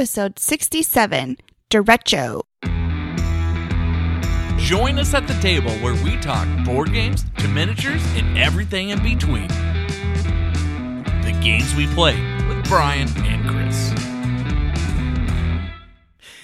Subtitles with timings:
[0.00, 1.36] episode 67
[1.68, 2.40] Derecho.
[4.56, 9.02] Join us at the table where we talk board games to miniatures and everything in
[9.02, 9.46] between.
[11.20, 12.18] The games we play
[12.48, 13.92] with Bryan and Chris.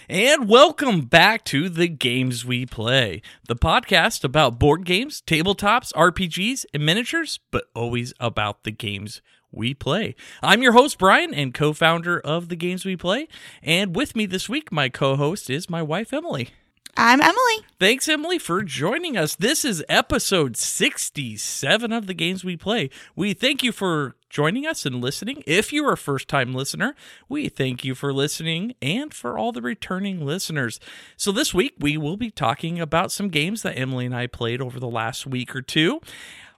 [0.07, 6.67] And welcome back to The Games We Play, the podcast about board games, tabletops, RPGs,
[6.75, 10.15] and miniatures, but always about the games we play.
[10.43, 13.29] I'm your host, Bryan, and co founder of The Games We Play.
[13.63, 16.51] And with me this week, my co host is my wife, Emily.
[16.99, 17.67] I'm Emily.
[17.79, 19.35] Thanks, Emily, for joining us.
[19.35, 22.89] This is episode 67 of the games we play.
[23.15, 25.43] We thank you for joining us and listening.
[25.47, 26.95] If you're a first time listener,
[27.29, 30.81] we thank you for listening and for all the returning listeners.
[31.19, 34.63] So, this week we will be talking about some games that Emily and I played
[34.63, 36.01] over the last week or two.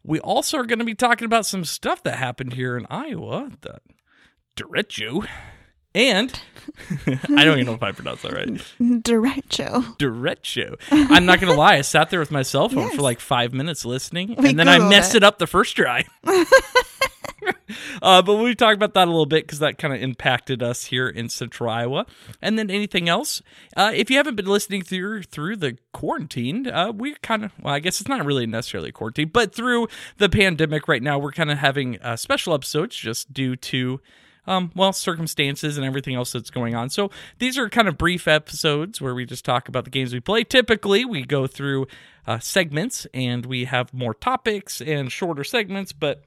[0.05, 3.51] We also are going to be talking about some stuff that happened here in Iowa,
[3.61, 3.81] the
[4.57, 5.27] Derecho.
[5.95, 6.39] And
[7.07, 8.47] I don't even know if I pronounced that right.
[8.81, 9.97] Derecho.
[9.99, 10.77] Derecho.
[10.91, 11.77] I'm not gonna lie.
[11.77, 12.97] I sat there with my cell phone Yes.
[12.97, 15.19] for like five minutes listening, We and then I messed it.
[15.19, 16.05] it up the first try.
[18.03, 20.85] uh, but we talk about that a little bit because that kind of impacted us
[20.85, 22.07] here in Central Iowa.
[22.43, 23.43] And then anything else?
[23.77, 27.75] Uh, if you haven't been listening through through the quarantine, uh, we kind of well,
[27.75, 31.51] I guess it's not really necessarily quarantine, but through the pandemic right now, we're kind
[31.51, 34.01] of having uh, special episodes just due to
[34.49, 36.91] um, well, circumstances and everything else that's going on.
[36.91, 40.21] So these are kind of brief episodes where we just talk about the games we
[40.21, 40.43] play.
[40.45, 41.87] Typically, we go through
[42.27, 46.25] uh, segments and we have more topics and shorter segments, but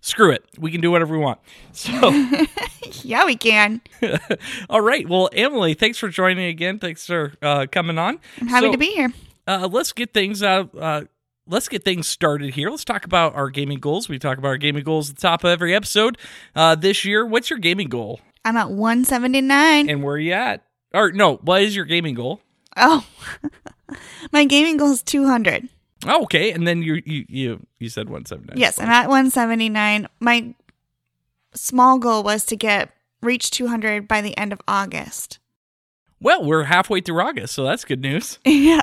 [0.00, 0.44] screw it.
[0.58, 1.40] We can do whatever we want.
[1.72, 1.90] So,
[3.02, 3.80] Yeah, we can.
[4.70, 5.08] all right.
[5.08, 6.78] Well, Emily, thanks for joining again.
[6.78, 8.20] Thanks for uh, coming on.
[8.40, 9.12] I'm happy So, to be here.
[9.48, 10.70] uh, let's get things out.
[10.78, 11.02] Uh,
[11.46, 12.70] let's get things started here.
[12.70, 14.08] Let's talk about our gaming goals.
[14.08, 16.18] We talk about our gaming goals at the top of every episode.
[16.54, 18.20] Uh, this year, what's your gaming goal?
[18.44, 19.88] I'm at 179.
[19.88, 20.64] And where are you at?
[20.92, 22.40] Or no, what is your gaming goal?
[22.76, 23.06] oh,
[24.32, 25.68] my gaming goal is 200.
[26.06, 28.58] Oh, okay, and then you you you, you said one seventy nine.
[28.58, 30.06] Yes, I'm at 179.
[30.20, 30.54] My
[31.54, 32.90] small goal was to get
[33.22, 35.38] reach 200 by the end of August.
[36.20, 38.38] Well, we're halfway through August, so that's good news.
[38.44, 38.80] yeah.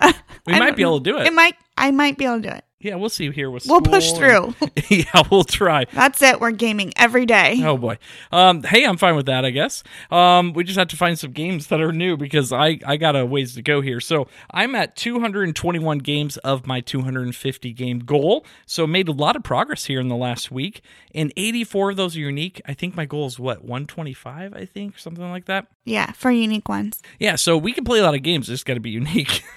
[0.48, 1.28] We I might be able to do it.
[1.28, 2.64] It might I might be able to do it.
[2.84, 4.56] Yeah, we'll see here with We'll push through.
[4.60, 5.86] and- yeah, we'll try.
[5.94, 6.40] That's it.
[6.40, 7.62] We're gaming every day.
[7.64, 8.00] Oh boy.
[8.32, 9.46] Um, hey, I'm fine with that.
[9.46, 9.84] I guess.
[10.10, 13.16] Um, we just have to find some games that are new because I I got
[13.16, 14.00] a ways to go here.
[14.00, 18.48] So I'm at 221 games of my 250 game goal.
[18.66, 20.82] So made a lot of progress here in the last week,
[21.14, 22.62] and 84 of those are unique.
[22.66, 24.56] I think my goal is what 125.
[24.56, 25.68] I think something like that.
[25.86, 27.00] Yeah, for unique ones.
[27.20, 27.36] Yeah.
[27.36, 28.50] So we can play a lot of games.
[28.50, 29.44] It's got to be unique.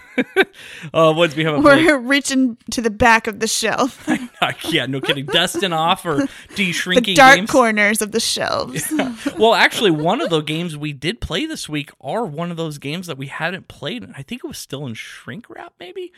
[0.95, 1.87] uh, ones we haven't played.
[1.87, 4.09] We're reaching to the back of the shelf.
[4.69, 5.27] yeah, no kidding.
[5.27, 6.17] Dusting off or
[6.49, 7.51] the de-shrinking dark games.
[7.51, 8.93] corners of the shelves.
[9.39, 12.79] well, actually, one of the games we did play this week are one of those
[12.79, 14.05] games that we hadn't played.
[14.17, 16.13] I think it was still in shrink wrap, maybe.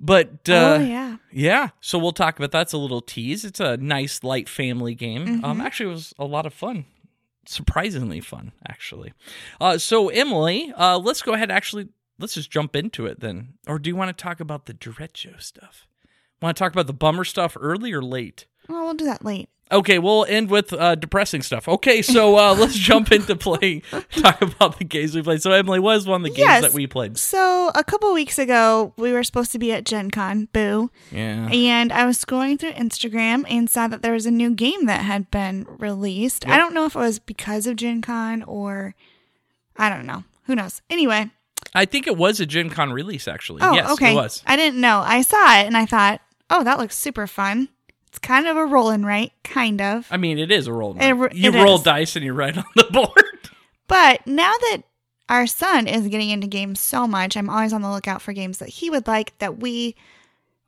[0.00, 1.16] But uh, oh yeah.
[1.30, 3.44] yeah, so we'll talk about that's a little tease.
[3.44, 5.44] It's a nice, light family game.
[5.44, 6.86] Um, actually, it was a lot of fun.
[7.46, 9.12] Surprisingly fun, actually.
[9.60, 11.50] Uh, so Emily, uh, let's go ahead.
[11.50, 11.88] Actually,
[12.20, 13.54] let's just jump into it then.
[13.66, 15.86] Or do you want to talk about the Derecho stuff?
[16.42, 18.46] Want to talk about the bummer stuff early or late?
[18.68, 19.48] Well, we'll do that late.
[19.72, 21.68] Okay, we'll end with uh, depressing stuff.
[21.68, 23.82] Okay, so uh, let's jump into playing.
[24.10, 25.42] Talk about the games we played.
[25.42, 26.62] So Emily, what is one of the games Yes.
[26.62, 27.16] that we played?
[27.18, 30.90] So a couple weeks ago, we were supposed to be at Gen Con, boo.
[31.12, 31.48] Yeah.
[31.52, 35.02] And I was scrolling through Instagram and saw that there was a new game that
[35.04, 36.48] had been released.
[36.48, 38.96] I don't know if it was because of Gen Con or
[39.76, 40.24] I don't know.
[40.46, 40.82] Who knows?
[40.90, 41.30] Anyway.
[41.74, 43.62] I think it was a Gen Con release, actually.
[43.62, 44.12] Oh, yes, okay.
[44.12, 44.42] it was.
[44.46, 45.00] I didn't know.
[45.04, 47.68] I saw it and I thought, oh, that looks super fun.
[48.08, 50.08] It's kind of a roll and write, kind of.
[50.10, 50.96] I mean, it is a roll.
[50.98, 51.82] It re- you it roll is.
[51.82, 53.50] dice and you write on the board.
[53.86, 54.82] But now that
[55.28, 58.58] our son is getting into games so much, I'm always on the lookout for games
[58.58, 59.94] that he would like that we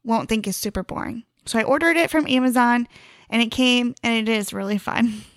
[0.04, 1.25] won't think is super boring.
[1.47, 2.86] So I ordered it from Amazon
[3.28, 5.22] and it came and it is really fun.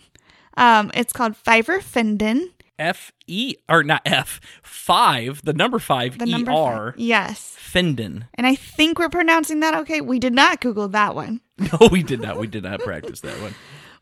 [0.58, 2.50] Um, it's called Fünfer Finden.
[2.78, 7.00] F E or not F five, the number five The E number R five.
[7.00, 7.56] Yes.
[7.60, 8.28] Finden.
[8.36, 10.02] And I think we're pronouncing that okay.
[10.02, 11.42] We did not Google that one.
[11.58, 12.38] No, we did not.
[12.38, 13.56] We did not practice that one.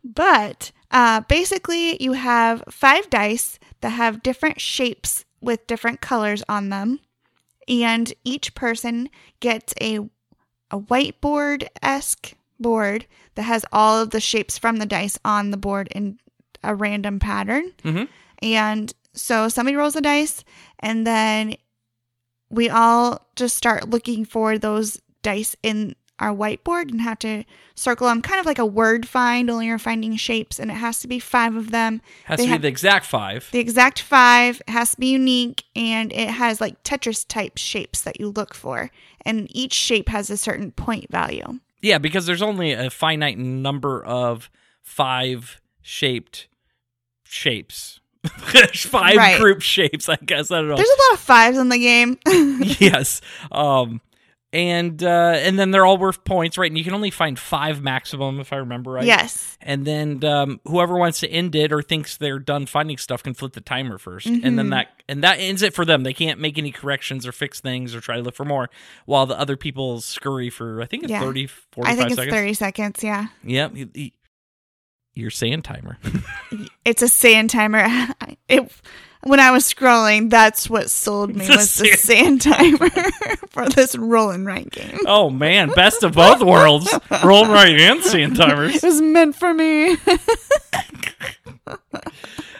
[0.03, 6.69] But uh, basically, you have five dice that have different shapes with different colors on
[6.69, 6.99] them,
[7.67, 9.09] and each person
[9.39, 9.99] gets a
[10.71, 13.05] a whiteboard esque board
[13.35, 16.17] that has all of the shapes from the dice on the board in
[16.63, 17.71] a random pattern.
[17.83, 18.07] Mhm.
[18.43, 20.43] And so somebody rolls the dice,
[20.79, 21.55] and then
[22.49, 27.43] we all just start looking for those dice in our whiteboard and have to
[27.73, 30.99] circle them, kind of like a word find, only you're finding shapes, and it has
[30.99, 32.01] to be five of them.
[32.25, 33.47] Has They to be have- the exact five.
[33.51, 38.01] The exact five it has to be unique, and it has like Tetris type shapes
[38.01, 38.91] that you look for,
[39.25, 41.59] and each shape has a certain point value.
[41.81, 44.49] Yeah, because there's only a finite number of
[44.81, 46.47] five shaped
[47.23, 47.99] shapes.
[48.27, 49.39] Five Right.
[49.39, 50.51] group shapes, I guess.
[50.51, 50.75] I don't know.
[50.75, 52.17] There's a lot of fives in the game.
[52.79, 53.21] yes.
[53.51, 54.01] Um
[54.51, 56.69] and uh and then they're all worth points, right?
[56.69, 59.03] And you can only find five maximum if I remember right.
[59.05, 59.57] Yes.
[59.61, 63.33] And then um, whoever wants to end it or thinks they're done finding stuff can
[63.33, 64.55] flip the timer 1st and Mm-hmm.
[64.57, 66.03] then that and that ends it for them.
[66.03, 68.69] They can't make any corrections or fix things or try to look for more,
[69.05, 71.19] while the other people scurry for I think it's Yeah.
[71.21, 72.35] 30, 45 I think it's seconds.
[72.37, 73.03] 30 seconds.
[73.03, 73.27] Yeah.
[73.43, 73.71] Yep.
[73.73, 74.11] y- y-
[75.15, 75.97] Your sand timer.
[76.85, 77.87] It's a sand timer.
[78.49, 78.69] It
[79.25, 82.89] when I was scrolling, that's what sold me The was the sand timer
[83.51, 84.99] for this roll and write game.
[85.07, 86.93] oh man, best of both worlds.
[87.23, 88.75] Roll right and sand timers.
[88.75, 89.95] It was meant for me.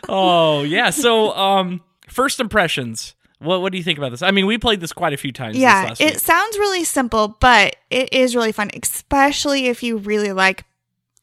[0.10, 0.90] Oh yeah.
[0.90, 3.16] So um, first impressions.
[3.40, 4.22] What what do you think about this?
[4.22, 5.58] I mean, we played this quite a few times.
[5.58, 6.20] yeah, this last it week.
[6.20, 10.64] sounds really simple, but it is really fun, especially if you really like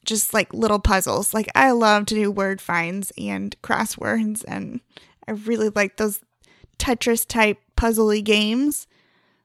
[0.05, 1.35] just like little puzzles.
[1.35, 4.81] Like I love to do word finds and crosswords, and
[5.27, 6.21] I really like those
[6.79, 8.87] Tetris type puzzly games.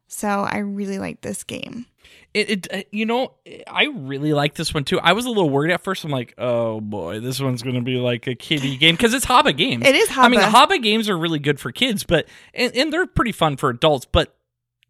[0.08, 1.88] So I really like this game.
[2.34, 3.32] It, it uh, you know
[3.66, 5.00] I really like this one too.
[5.00, 6.04] I was a little worried at first.
[6.04, 9.56] I'm like, oh boy, this one's gonna be like a kiddie game because it's Haba
[9.56, 9.86] games.
[9.86, 10.68] It is I mean, Haba.
[10.68, 14.06] Haba games are really good for kids, but and, and they're pretty fun for adults.
[14.06, 14.35] But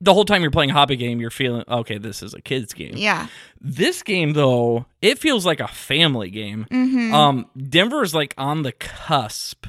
[0.05, 1.97] the whole time you're playing a Haba game, you're feeling okay.
[1.97, 2.93] This is a kids game.
[2.95, 3.27] Yeah.
[3.59, 6.67] This game though, it feels like a family game.
[6.71, 7.13] Mm-hmm.
[7.13, 9.65] Um, Denver is like on the cusp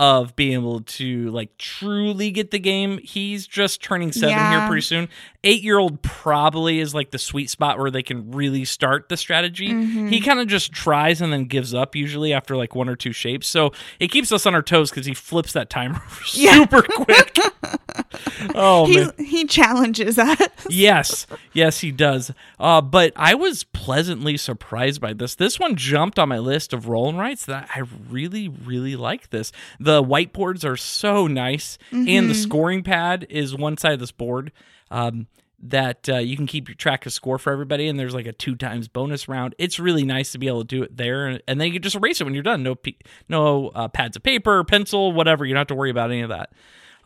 [0.00, 2.98] of being able to like truly get the game.
[3.04, 4.60] He's just turning seven Yeah.
[4.60, 5.10] here pretty soon.
[5.44, 9.18] Eight year old probably is like the sweet spot where they can really start the
[9.18, 9.68] strategy.
[9.68, 10.08] Mm-hmm.
[10.08, 13.12] He kind of just tries and then gives up usually after like one or two
[13.12, 13.46] shapes.
[13.46, 16.00] So it keeps us on our toes because he flips that timer
[16.32, 16.54] Yeah.
[16.54, 17.36] super quick.
[18.54, 19.12] oh man.
[19.18, 20.38] he challenges us.
[20.70, 22.32] yes, yes, he does.
[22.58, 25.34] Uh, but I was pleasantly surprised by this.
[25.34, 29.28] This one jumped on my list of roll and writes that I really, really like
[29.30, 29.52] this.
[29.78, 34.52] The whiteboards are so nice, and the scoring pad is one side of this board.
[34.90, 35.26] Um,
[35.62, 38.32] that uh, you can keep your track of score for everybody, and there's like a
[38.32, 39.54] two times bonus round.
[39.58, 41.96] It's really nice to be able to do it there, and, and then you just
[41.96, 42.62] erase it when you're done.
[42.62, 42.96] No, pe-
[43.28, 45.44] no uh, pads of paper, pencil, whatever.
[45.44, 46.52] You don't have to worry about any of that.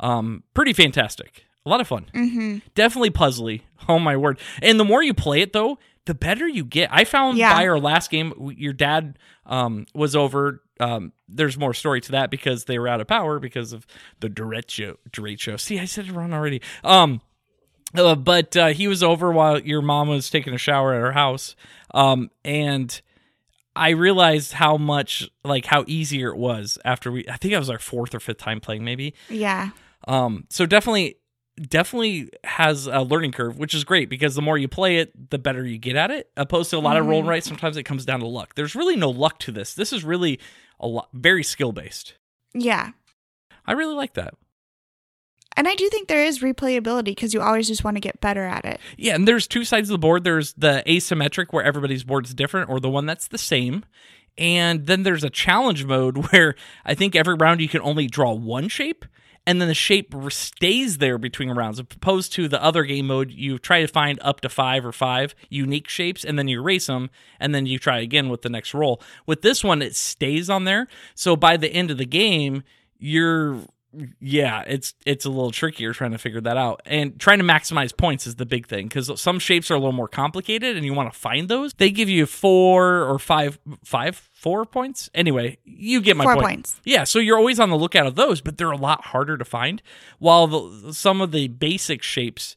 [0.01, 1.47] Um, pretty fantastic.
[1.67, 2.07] A lot of fun.
[2.15, 2.59] Mm-hmm.
[2.75, 3.63] Definitely puzzly.
[3.89, 4.39] Oh my word!
[4.63, 6.89] And the more you play it, though, the better you get.
[6.93, 7.55] I found Yeah.
[7.55, 10.63] by our last game, your dad um, was over.
[10.81, 13.87] Um, there's more story to that because they were out of power because of
[14.21, 14.97] the derecho.
[15.11, 15.59] Derecho.
[15.59, 16.61] See, I said it wrong already.
[16.83, 17.21] Um,
[17.97, 21.13] uh, but uh, he was over while your mom was taking a shower at her
[21.13, 21.55] house,
[21.95, 23.01] um, and
[23.77, 27.25] I realized how much, like, how easier it was after we.
[27.29, 29.15] I think that was our fourth or fifth time playing, maybe.
[29.29, 29.71] Yeah.
[30.09, 31.17] Um, so definitely,
[31.61, 35.39] definitely has a learning curve, which is great because the more you play it, the
[35.39, 36.31] better you get at it.
[36.37, 37.31] Opposed to a lot of roll and mm-hmm.
[37.31, 38.55] write, sometimes it comes down to luck.
[38.55, 39.75] There's really no luck to this.
[39.75, 40.41] This is really
[40.81, 42.15] a lot, very skill based.
[42.55, 42.91] Yeah.
[43.67, 44.35] I really like that.
[45.57, 48.45] And I do think there is replayability because you always just want to get better
[48.45, 48.81] at it.
[48.97, 50.25] Yeah, and there's two sides of the board.
[50.25, 53.85] There's the asymmetric where everybody's board is different, or the one that's the same.
[54.37, 58.33] And then there's a challenge mode where I think every round you can only draw
[58.33, 59.05] one shape,
[59.47, 61.79] and then the shape stays there between rounds.
[61.79, 65.35] Opposed to the other game mode, you try to find up to five or five
[65.49, 68.75] unique shapes, and then you erase them, and then you try again with the next
[68.75, 69.03] roll.
[69.27, 70.87] With this one, it stays on there.
[71.15, 72.63] So by the end of the game,
[72.99, 73.61] you're
[74.21, 76.83] yeah, it's it's a little trickier trying to figure that out.
[76.85, 79.93] And trying to maximize points is the big thing because some shapes are a little
[79.93, 81.75] more complicated and you want to find those.
[81.75, 85.09] They give you four or five five four points.
[85.15, 86.45] Anyway, you get my Four point.
[86.45, 86.81] points.
[86.85, 89.45] Yeah, so you're always on the lookout of those, but they're a lot harder to
[89.45, 89.81] find.
[90.19, 92.55] While the, some of the basic shapes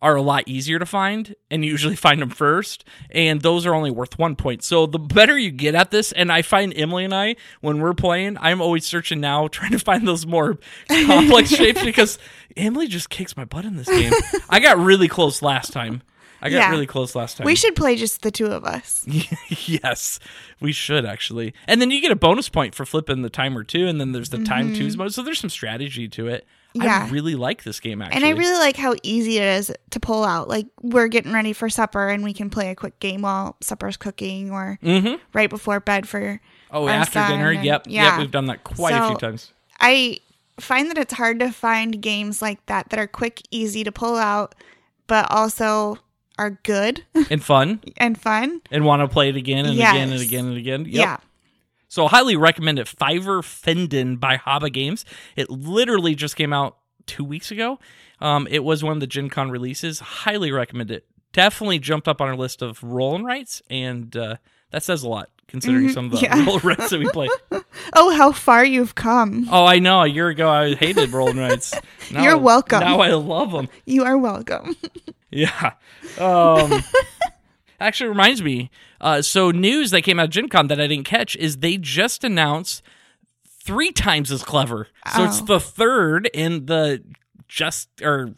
[0.00, 3.74] are a lot easier to find and you usually find them first and those are
[3.74, 7.06] only worth one point so the better you get at this and i find emily
[7.06, 11.48] and i when we're playing i'm always searching now trying to find those more complex
[11.56, 12.18] shapes because
[12.54, 14.12] emily just kicks my butt in this game
[14.50, 16.02] i got really close last time
[16.44, 16.70] i got Yeah.
[16.70, 19.04] really close last time We should play just the two of us.
[19.66, 20.20] yes,
[20.60, 21.54] we should actually.
[21.66, 23.86] And then you get a bonus point for flipping the timer too.
[23.86, 25.12] And then there's the time twos mode.
[25.14, 26.46] So there's some strategy to it.
[26.76, 26.86] Mm-hmm.
[26.86, 27.06] Yeah.
[27.08, 28.16] I really like this game actually.
[28.16, 30.48] And I really like how easy it is to pull out.
[30.48, 33.96] Like we're getting ready for supper and we can play a quick game while supper's
[33.96, 35.18] cooking or Mhm.
[35.32, 37.50] right before bed for Oh, after dinner.
[37.52, 37.84] and- Yep.
[37.88, 38.10] yeah.
[38.10, 38.18] Yep.
[38.20, 39.52] We've done that quite a few times.
[39.80, 40.18] I
[40.60, 44.16] find that it's hard to find games like that that are quick, easy to pull
[44.16, 44.54] out,
[45.06, 45.98] but also
[46.38, 48.60] are good and fun and fun.
[48.70, 50.80] and want to play it again and again and again and again.
[50.86, 50.94] Yep.
[50.94, 51.16] Yeah.
[51.88, 52.86] So highly recommend it.
[52.86, 55.04] Fünfer Finden by Haba Games.
[55.36, 56.76] It literally just came out
[57.06, 57.78] two weeks ago.
[58.20, 60.00] Um, it was one of the Gen Con releases.
[60.00, 61.06] Highly recommend it.
[61.32, 64.36] Definitely jumped up on our list of roll and rights, and uh,
[64.74, 66.38] that says a lot considering some of the Mm-hmm.
[66.40, 66.46] yeah.
[66.46, 67.28] roll rights that we play.
[67.96, 69.46] Oh, how far you've come.
[69.50, 70.00] Oh, I know.
[70.00, 71.74] A year ago, I hated roll and rights.
[72.10, 72.80] Now You're welcome.
[72.80, 73.68] Now I love them.
[73.84, 74.76] You are welcome.
[75.30, 75.72] Yeah.
[76.18, 76.72] Um,
[77.80, 78.70] actually reminds me.
[79.00, 81.76] Uh, so news that came out of Gen Con that I didn't catch is they
[81.76, 82.82] just announced
[83.64, 84.86] three times as clever.
[85.14, 85.44] So it's Oh.
[85.46, 87.02] the third in the
[87.48, 88.30] just or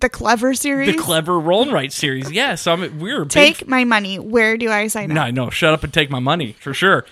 [0.00, 0.94] The clever series.
[0.94, 2.30] the clever roll and write series.
[2.30, 2.54] Yeah.
[2.54, 4.18] So I'm we're a big Take my money.
[4.18, 5.34] Where do I sign no, up?
[5.34, 7.04] no, no, shut up and take my money for sure.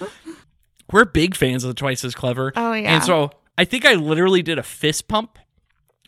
[0.90, 2.52] We're big fans of the Twice as Clever.
[2.56, 2.94] Oh, yeah.
[2.94, 5.38] And so I think I literally did a fist pump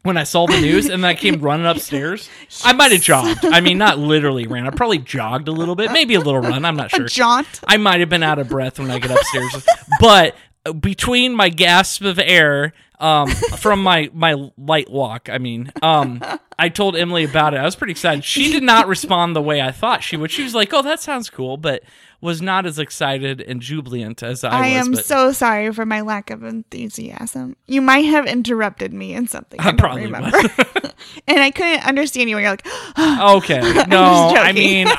[0.02, 2.30] when I saw the news and then I came running upstairs.
[2.64, 3.44] I might have jogged.
[3.44, 4.66] I mean, not literally ran.
[4.66, 6.64] I probably jogged a little bit, maybe a little run.
[6.64, 7.06] I'm not sure.
[7.06, 7.60] Jaunt.
[7.66, 9.66] I might have been out of breath when I get upstairs,
[10.00, 10.34] but
[10.80, 16.22] between my gasp of air um, from my my light walk, I mean, um,
[16.58, 17.56] I told Emily about it.
[17.56, 18.24] I was pretty excited.
[18.24, 20.30] She did not respond the way I thought she would.
[20.30, 21.82] She was like, "Oh, that sounds cool," but
[22.20, 24.60] was not as excited and jubilant as I, I, was.
[24.60, 27.56] I am but so sorry for my lack of enthusiasm.
[27.66, 29.58] You might have interrupted me in something.
[29.58, 30.36] I, I probably remember.
[31.26, 32.66] and I couldn't understand you when you're like,
[32.98, 34.88] okay, no, I mean.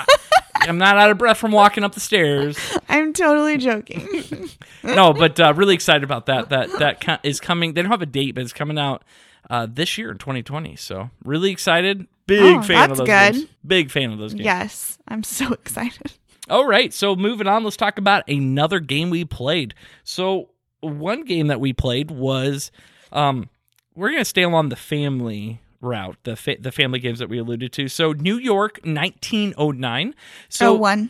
[0.62, 2.58] I'm not out of breath from walking up the stairs.
[2.90, 4.50] I'm totally joking.
[4.84, 6.50] no, but uh, really excited about that.
[6.50, 7.74] That that is coming.
[7.74, 9.04] They don't have a date, but it's coming out
[9.50, 10.76] uh, this year in 2020.
[10.76, 12.08] So really excited.
[12.28, 13.34] Big Oh, fan of those good.
[13.34, 13.46] games.
[13.66, 14.46] Big fan of those games.
[14.46, 16.14] yes, I'm so excited.
[16.50, 16.94] All right.
[16.94, 19.74] So moving on, let's talk about another game we played.
[20.04, 20.50] So
[20.82, 22.72] one game that we played was,
[23.12, 23.50] um,
[23.96, 27.74] we're gonna stay along the family route, the fa- the family games that we alluded
[27.74, 27.88] to.
[27.88, 30.16] So New York 1909.
[30.50, 31.10] So oh, one.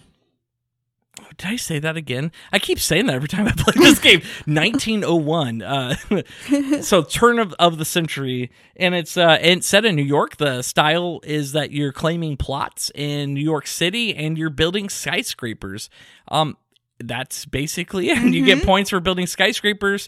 [1.38, 2.32] did I say that again?
[2.52, 4.22] I keep saying that every time I play this game.
[4.46, 5.62] 1901.
[5.62, 5.96] Uh,
[6.82, 10.38] so turn of, of the century, and it's uh, and it's set in New York.
[10.38, 15.90] The style is that you're claiming plots in New York City and you're building skyscrapers.
[16.30, 16.58] Um,
[17.04, 18.18] that's basically it.
[18.32, 20.08] You get points for building skyscrapers.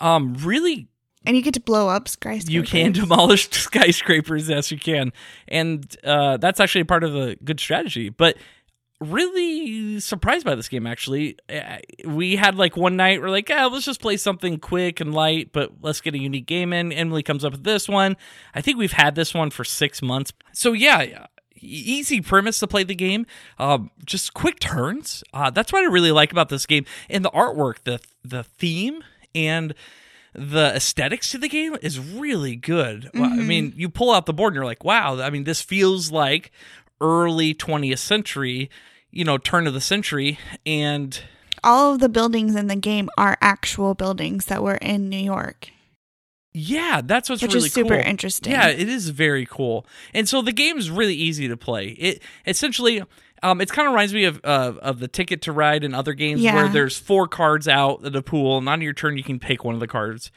[0.00, 0.88] Um, really
[1.26, 2.50] And you get to blow up skyscrapers.
[2.50, 5.12] you can demolish skyscrapers, yes, you can,
[5.48, 8.08] and uh, that's actually part of a good strategy.
[8.08, 8.36] But
[9.00, 10.86] really surprised by this game.
[10.86, 15.00] Actually, Uh, we had like one night we're like, ah, let's just play something quick
[15.00, 16.92] and light, but let's get a unique game in.
[16.92, 18.16] Emily comes up with this one.
[18.54, 20.32] I think we've had this one for six months.
[20.52, 21.26] So yeah.
[21.62, 23.26] Easy premise to play the game,
[23.58, 25.22] um, just quick turns.
[25.34, 29.04] Uh, that's what I really like about this game, and the artwork, the the theme,
[29.34, 29.74] and
[30.34, 33.10] the aesthetics to the game is really good.
[33.14, 33.46] Well, I mm-hmm.
[33.46, 36.52] mean, you pull out the board and you're like, wow, I mean, this feels like
[37.00, 38.70] early 20th century,
[39.10, 40.38] you know, turn of the century.
[40.64, 41.20] And
[41.64, 45.70] All of the buildings in the game are actual buildings that were in New York,
[46.52, 48.04] yeah, that's what's which really is super cool.
[48.04, 48.52] interesting.
[48.52, 49.86] Yeah, it is very cool.
[50.12, 51.90] And so the game's really easy to play.
[51.90, 53.02] It essentially
[53.42, 56.12] um, it kind of reminds me of uh, of the Ticket to Ride and other
[56.12, 59.38] games where there's four cards out of the pool, and on your turn you can
[59.38, 60.30] pick one of the cards.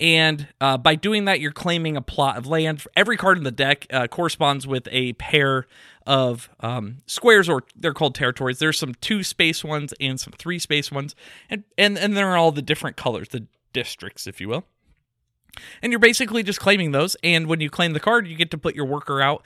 [0.00, 2.84] And uh, by doing that, you're claiming a plot of land.
[2.94, 5.66] Every card in the deck uh, corresponds with a pair
[6.06, 8.60] of um, squares, or they're called territories.
[8.60, 11.16] There's some two space ones and some three space ones,
[11.50, 14.64] and and and they're all the different colors, the districts, if you will.
[15.82, 17.16] And you're basically just claiming those.
[17.24, 19.44] And when you claim the card, you get to put your worker out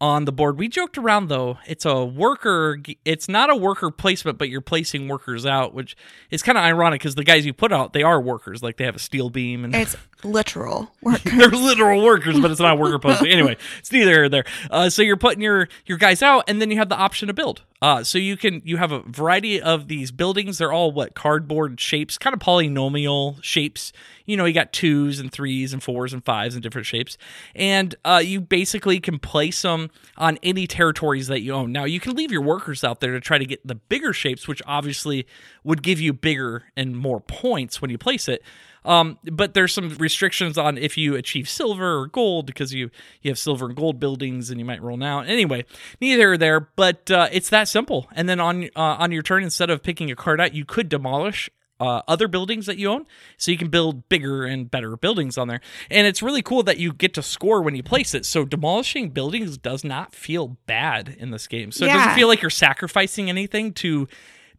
[0.00, 0.58] on the board.
[0.58, 1.58] We joked around though.
[1.66, 2.78] It's a worker.
[3.04, 5.96] It's not a worker placement, but you're placing workers out, which
[6.30, 8.62] is kind of ironic because the guys you put out they are workers.
[8.62, 11.22] Like they have a steel beam and It's literal work.
[11.22, 13.32] they're literal workers, but it's not worker placement.
[13.32, 14.44] Anyway, it's neither here there.
[14.70, 17.34] Uh, so you're putting your your guys out, and then you have the option to
[17.34, 17.62] build.
[17.82, 20.58] Uh, so you can you have a variety of these buildings.
[20.58, 23.92] They're all what cardboard shapes, kind of polynomial shapes.
[24.24, 27.18] You know, you got twos and threes and fours and fives and different shapes,
[27.54, 31.70] and uh, you basically can place them on any territories that you own.
[31.70, 34.48] Now you can leave your workers out there to try to get the bigger shapes,
[34.48, 35.26] which obviously
[35.62, 38.42] would give you bigger and more points when you place it.
[38.86, 42.90] Um, but there's some restrictions on if you achieve silver or gold because you
[43.20, 45.20] you have silver and gold buildings and you might roll now.
[45.20, 45.64] Anyway,
[46.00, 48.08] neither are there, but uh, it's that simple.
[48.12, 50.88] And then on uh, on your turn, instead of picking a card out, you could
[50.88, 51.50] demolish.
[51.78, 53.04] Uh, other buildings that you own,
[53.36, 55.60] so you can build bigger and better buildings on there.
[55.90, 58.24] And it's really cool that you get to score when you place it.
[58.24, 61.70] So demolishing buildings does not feel bad in this game.
[61.72, 64.08] So it doesn't feel like you're sacrificing anything to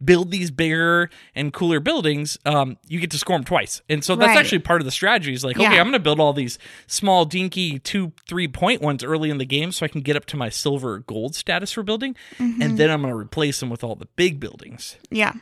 [0.04, 3.82] build these bigger and cooler buildings, um, you get to score them twice.
[3.90, 4.38] And so that's Right.
[4.38, 5.34] actually part of the strategy.
[5.34, 9.04] Is like, okay, I'm going to build all these small, dinky two, three point ones
[9.04, 11.72] early in the game, so I can get up to my silver or gold status
[11.72, 12.62] for building, Mm-hmm.
[12.62, 14.98] and then I'm going to replace them with all the big buildings.
[15.10, 15.34] Yeah.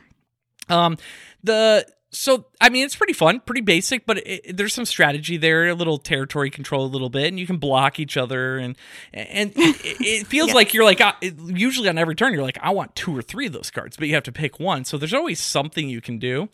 [0.68, 0.96] Um,
[1.44, 1.86] the
[2.16, 5.74] so I mean it's pretty fun, pretty basic, but it, there's some strategy there, a
[5.74, 8.76] little territory control, a little bit, and you can block each other, and
[9.12, 12.70] and it, it feels like you're like uh, usually on every turn you're like I
[12.70, 15.14] want two or three of those cards, but you have to pick one, so there's
[15.14, 16.48] always something you can do,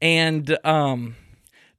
[0.00, 1.16] and um.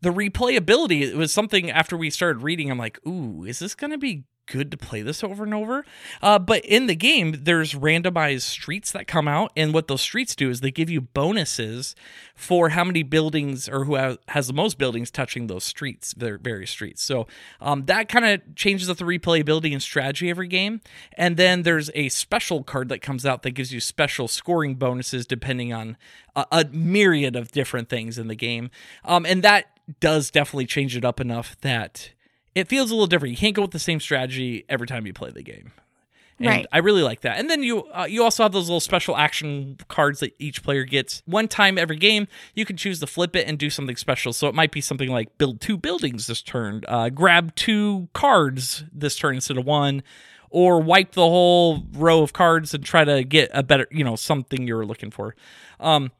[0.01, 2.70] The replayability it was something after we started reading.
[2.70, 5.85] I'm like, ooh, is this going to be good to play this over and over?
[6.21, 10.35] Uh, but in the game, there's randomized streets that come out, and what those streets
[10.35, 11.95] do is they give you bonuses
[12.35, 13.95] for how many buildings or who
[14.27, 17.01] has the most buildings touching those streets, their various streets.
[17.01, 17.27] So
[17.61, 20.81] um, that kind of changes up the replayability and strategy every game.
[21.13, 25.25] And then there's a special card that comes out that gives you special scoring bonuses
[25.25, 25.97] depending on
[26.35, 28.69] a, a myriad of different things in the game.
[29.05, 29.67] Um, and that
[29.99, 32.11] does definitely change it up enough that
[32.55, 33.31] it feels a little different.
[33.31, 35.71] You can't go with the same strategy every time you play the game.
[36.39, 36.67] And Right.
[36.71, 37.39] I really like that.
[37.39, 40.83] And then you uh, you also have those little special action cards that each player
[40.83, 41.24] gets.
[41.25, 44.33] One time every game, you can choose to flip it and do something special.
[44.33, 48.83] So it might be something like build two buildings this turn, uh, grab two cards
[48.91, 50.03] this turn instead of one,
[50.50, 54.17] or wipe the whole row of cards and try to get a better, you know,
[54.17, 55.35] something you're looking for.
[55.79, 56.12] Um,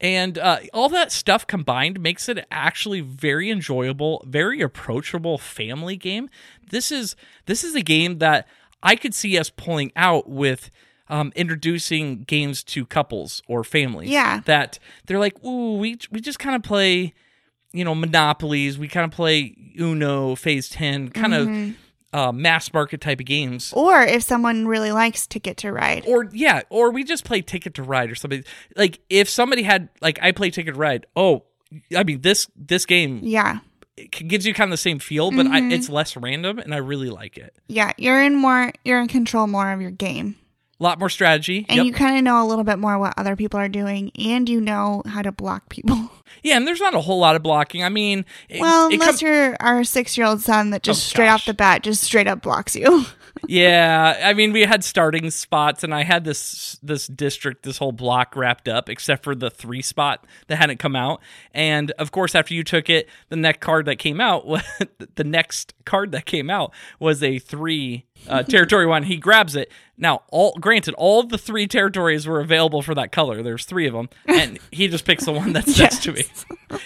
[0.00, 6.28] and uh, all that stuff combined makes it actually very enjoyable, very approachable family game.
[6.70, 8.46] This is this is a game that
[8.82, 10.70] I could see us pulling out with
[11.08, 14.10] um, introducing games to couples or families.
[14.10, 14.40] Yeah.
[14.44, 17.14] that they're like, ooh, we we just kind of play,
[17.72, 18.78] you know, monopolies.
[18.78, 21.70] We kind of play Uno, Phase Ten, kind Mm-hmm.
[21.70, 21.76] of
[22.16, 23.72] uh, mass market type of games.
[23.76, 26.04] Or if someone really likes Ticket to Ride.
[26.08, 28.42] Or yeah, or we just play Ticket to Ride or something.
[28.74, 31.06] Like if somebody had like I play Ticket to Ride.
[31.14, 31.44] Oh,
[31.96, 33.58] I mean this this game Yeah.
[33.96, 35.70] it gives you kind of the same feel, but Mm-hmm.
[35.70, 37.54] I, it's less random, and I really like it.
[37.68, 37.92] Yeah.
[37.98, 40.36] You're in more, you're in control more of your game.
[40.78, 41.64] A lot more strategy.
[41.70, 41.86] And Yep.
[41.86, 44.60] you kind of know a little bit more what other people are doing and you
[44.60, 46.10] know how to block people.
[46.42, 47.82] yeah, and there's not a whole lot of blocking.
[47.82, 51.08] I mean, it, Well, unless com- you're our six year old son that just Oh,
[51.08, 51.40] straight gosh.
[51.40, 53.06] off the bat just straight up blocks you.
[53.46, 57.92] yeah, I mean, we had starting spots, and I had this this district, this whole
[57.92, 61.20] block wrapped up, except for the three spot that hadn't come out.
[61.52, 64.46] And of course, after you took it, the next card that came out,
[65.16, 69.04] the next card that came out was a three uh, territory one.
[69.04, 69.70] He grabs it.
[69.98, 73.42] Now, all granted, all the three territories were available for that color.
[73.42, 76.24] There's three of them, and he just picks the one that's next to me.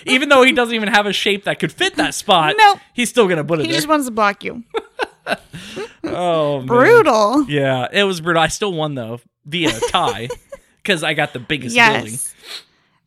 [0.07, 2.79] Even though he doesn't even have a shape that could fit that spot, Nope.
[2.93, 3.77] he's still gonna put it he there.
[3.79, 4.63] just wants to block you.
[6.05, 6.66] Oh, man.
[6.66, 7.45] Brutal.
[7.49, 8.43] Yeah, it was brutal.
[8.43, 10.29] I still won though via a tie
[10.83, 12.19] because I got the biggest building.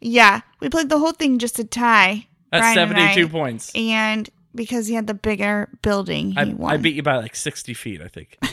[0.02, 0.42] Yeah.
[0.60, 2.28] We played the whole thing just to tie.
[2.52, 3.72] That's and seventy-two I, points.
[3.74, 6.72] And because he had the bigger building, he I, won.
[6.72, 8.38] I beat you by like sixty feet, I think.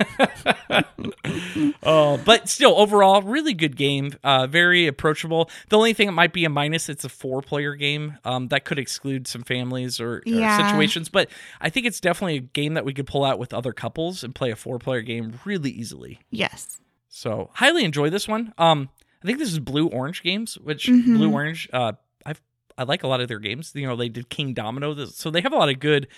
[1.82, 4.12] oh, but still, overall, really good game.
[4.22, 5.50] Uh, very approachable.
[5.68, 8.18] The only thing that might be a minus, it's a four-player game.
[8.24, 10.56] Um, that could exclude some families or, or Yeah.
[10.56, 11.08] situations.
[11.08, 11.28] But
[11.60, 14.34] I think it's definitely a game that we could pull out with other couples and
[14.34, 16.20] play a four-player game really easily.
[16.30, 16.78] yes.
[17.14, 18.54] So highly enjoy this one.
[18.56, 18.88] Um,
[19.22, 21.14] I think this is Blue Orange Games, which Mhm.
[21.14, 21.92] Blue Orange, uh,
[22.24, 22.40] I've
[22.78, 23.70] I like a lot of their games.
[23.74, 26.08] You know, they did Kingdomino, so they have a lot of good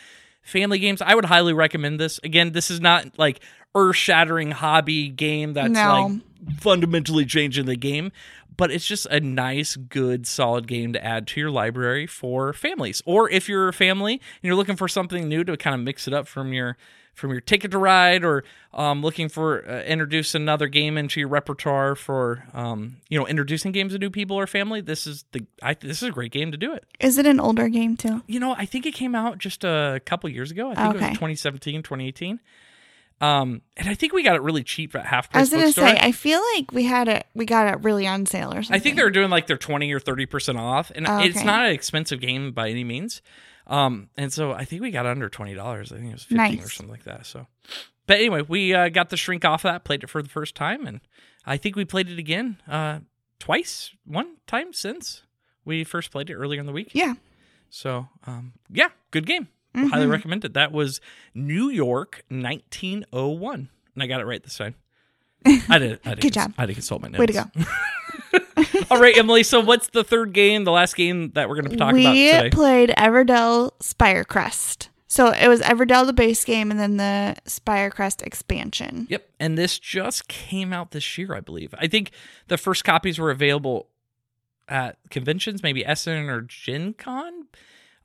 [0.44, 1.02] family games.
[1.02, 2.20] I would highly recommend this.
[2.22, 3.40] Again, this is not like
[3.74, 6.07] earth-shattering hobby game that's No.
[6.46, 8.12] like fundamentally changing the game,
[8.57, 13.02] but it's just a nice, good, solid game to add to your library for families.
[13.04, 16.07] Or if you're a family and you're looking for something new to kind of mix
[16.07, 16.76] it up from your
[17.14, 21.29] from your ticket to ride or um, looking for uh, introduce another game into your
[21.29, 25.46] repertoire for um, you know introducing games to new people or family this is the
[25.62, 28.22] I, this is a great game to do it Is it an older game too?
[28.27, 31.00] you know i think it came out just a couple years ago i think it
[31.00, 32.40] was 2017 2018
[33.20, 35.38] um, and i think we got it really cheap at half price.
[35.38, 38.07] I was gonna bookstore say, I feel like we had it, we got it really
[38.09, 38.74] on sale or something.
[38.74, 40.90] I think they were doing like their 20 or 30% off.
[40.94, 43.22] And Oh, it's not an expensive game by any means.
[43.66, 45.59] Um, and so I think we got under $20.
[45.59, 47.27] I think it was 15 or something like that.
[47.27, 47.46] So,
[48.07, 50.55] but anyway, we uh, got the shrink off of that, played it for the first
[50.55, 50.87] time.
[50.87, 51.00] And
[51.46, 53.00] I think we played it again uh,
[53.38, 55.22] twice, one time since
[55.64, 56.90] we first played it earlier in the week.
[56.92, 57.14] Yeah.
[57.70, 59.48] So, um, yeah, good game.
[59.74, 59.88] Mm-hmm.
[59.88, 60.55] Highly recommend it.
[60.55, 61.00] That was
[61.35, 63.68] New York 1901.
[63.94, 64.74] And I got it right this time.
[65.46, 66.00] I did.
[66.05, 66.55] I did Good cons- job.
[66.59, 67.18] I did consult my notes.
[67.18, 67.44] Way to go.
[68.90, 69.42] All right, Emily.
[69.42, 72.12] So, what's the third game, the last game that we're going to talk we about
[72.14, 72.50] today?
[72.50, 74.88] played Everdell Spirecrest.
[75.06, 79.06] So it was Everdell, the base game, and then the Spirecrest expansion.
[79.08, 79.28] Yep.
[79.38, 81.72] And this just came out this year, I believe.
[81.78, 82.10] I think
[82.48, 83.87] the first copies were available
[84.68, 87.46] at conventions, maybe Essen or Gen Con.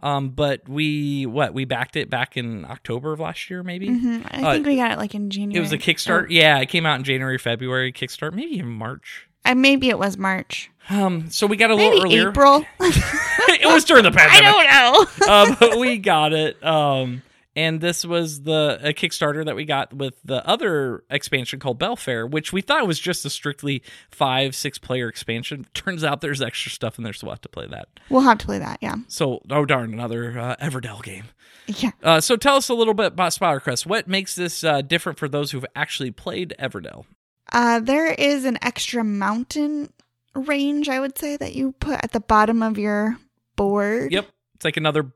[0.01, 3.87] Um, but we what we backed it back in October of last year, maybe.
[3.87, 5.57] hmm I Uh, think we got it like in January.
[5.57, 6.27] It was a Kickstart.
[6.29, 7.91] Yeah, it came out in January, February.
[7.91, 9.27] Kickstarter, maybe in March.
[9.55, 10.69] Maybe it was March.
[10.89, 12.29] Um, so we got a Maybe little earlier.
[12.29, 12.65] April.
[12.79, 14.43] it was during the pandemic.
[14.69, 15.27] I don't know.
[15.33, 16.63] uh, but we got it.
[16.63, 17.21] Um,
[17.55, 22.25] and this was the a Kickstarter that we got with the other expansion called Bellfaire,
[22.25, 25.65] which we thought was just a strictly five, six player expansion.
[25.73, 27.89] Turns out there's extra stuff in there, so we'll have to play that.
[28.09, 28.79] we'll have to play that.
[28.81, 28.95] Yeah.
[29.07, 31.25] So, oh darn, another uh, Everdell game.
[31.67, 31.91] Yeah.
[32.01, 33.85] Uh, so tell us a little bit about Spirecrest.
[33.85, 37.05] What makes this uh, different for those who've actually played Everdell?
[37.51, 39.91] Uh, there is an extra mountain
[40.35, 43.17] range, I would say, that you put at the bottom of your
[43.55, 44.11] board.
[44.11, 45.11] Yep, it's like another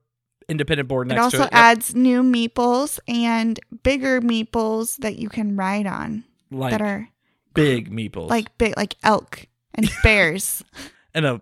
[0.50, 1.46] independent board It next also to it.
[1.46, 1.54] Yep.
[1.54, 7.08] adds new meeples and bigger meeples that you can ride on like that are
[7.54, 10.64] big meeples, like big, like elk and bears.
[11.14, 11.42] and a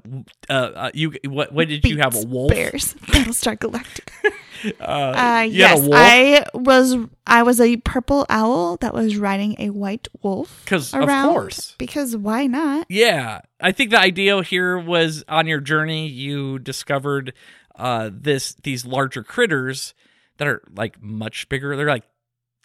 [0.49, 2.51] uh, uh, you what what did you have a wolf?
[2.51, 2.93] Bears.
[3.07, 4.31] Battlestar Galactica.
[4.79, 6.95] Uh, Uh, yes, I was.
[7.25, 11.75] I was a purple owl that was riding a white wolf because of course.
[11.77, 12.85] Because why not?
[12.89, 17.33] Yeah, I think the idea here was on your journey you discovered
[17.75, 19.93] uh this these larger critters
[20.37, 21.75] that are like much bigger.
[21.75, 22.05] They're like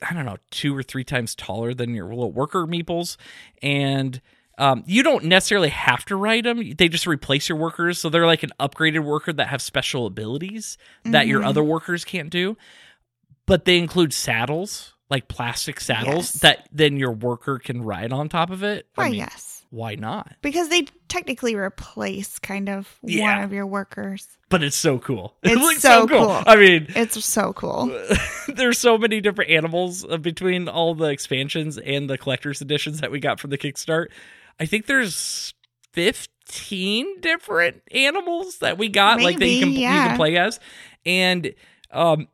[0.02, 3.16] I don't know, two or three times taller than your little worker meeples
[3.62, 4.20] and
[4.58, 6.72] um, you don't necessarily have to ride them.
[6.76, 10.78] They just replace your workers, so they're like an upgraded worker that have special abilities
[11.04, 11.46] that your Mhm.
[11.46, 12.56] other workers can't do.
[13.46, 16.40] But they include saddles, like plastic saddles, Yes.
[16.40, 18.86] that then your worker can ride on top of it.
[18.98, 19.64] I mean, yes.
[19.70, 20.34] why not?
[20.42, 23.36] Because they technically replace kind of Yeah.
[23.36, 24.26] one of your workers.
[24.48, 25.34] but it's so cool.
[25.42, 26.30] It's it looks so cool.
[26.46, 27.86] I mean, It's so cool.
[28.48, 33.10] there's so many different animals uh, between all the expansions and the collector's editions that
[33.10, 34.06] we got from the Kickstart.
[34.58, 35.52] I think there's
[35.92, 40.60] 15 different animals that we got, like that you can Maybe, you can play as,
[41.04, 41.54] and
[41.90, 42.28] um,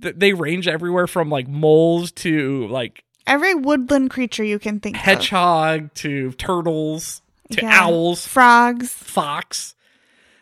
[0.00, 4.96] th- they range everywhere from like moles to like Every woodland creature you can think
[4.96, 5.02] of.
[5.02, 7.82] hedgehog to turtles to Yeah.
[7.84, 8.92] owls, Frogs.
[8.92, 9.74] fox.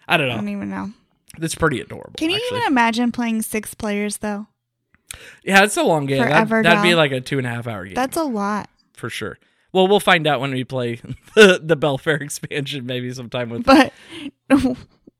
[0.06, 0.34] I don't know.
[0.34, 0.90] I don't even know.
[1.38, 2.12] That's pretty adorable.
[2.18, 2.58] Can you actually.
[2.58, 4.46] even imagine playing six players though?
[5.44, 6.18] Yeah, it's a long game.
[6.18, 7.94] That'd, Forever that'd be like a two and a half hour game.
[7.94, 8.68] That's a lot.
[8.92, 9.38] for sure.
[9.74, 11.00] Well, we'll find out when we play
[11.34, 13.64] the, the Bellfaire expansion, maybe sometime with.
[13.64, 13.92] But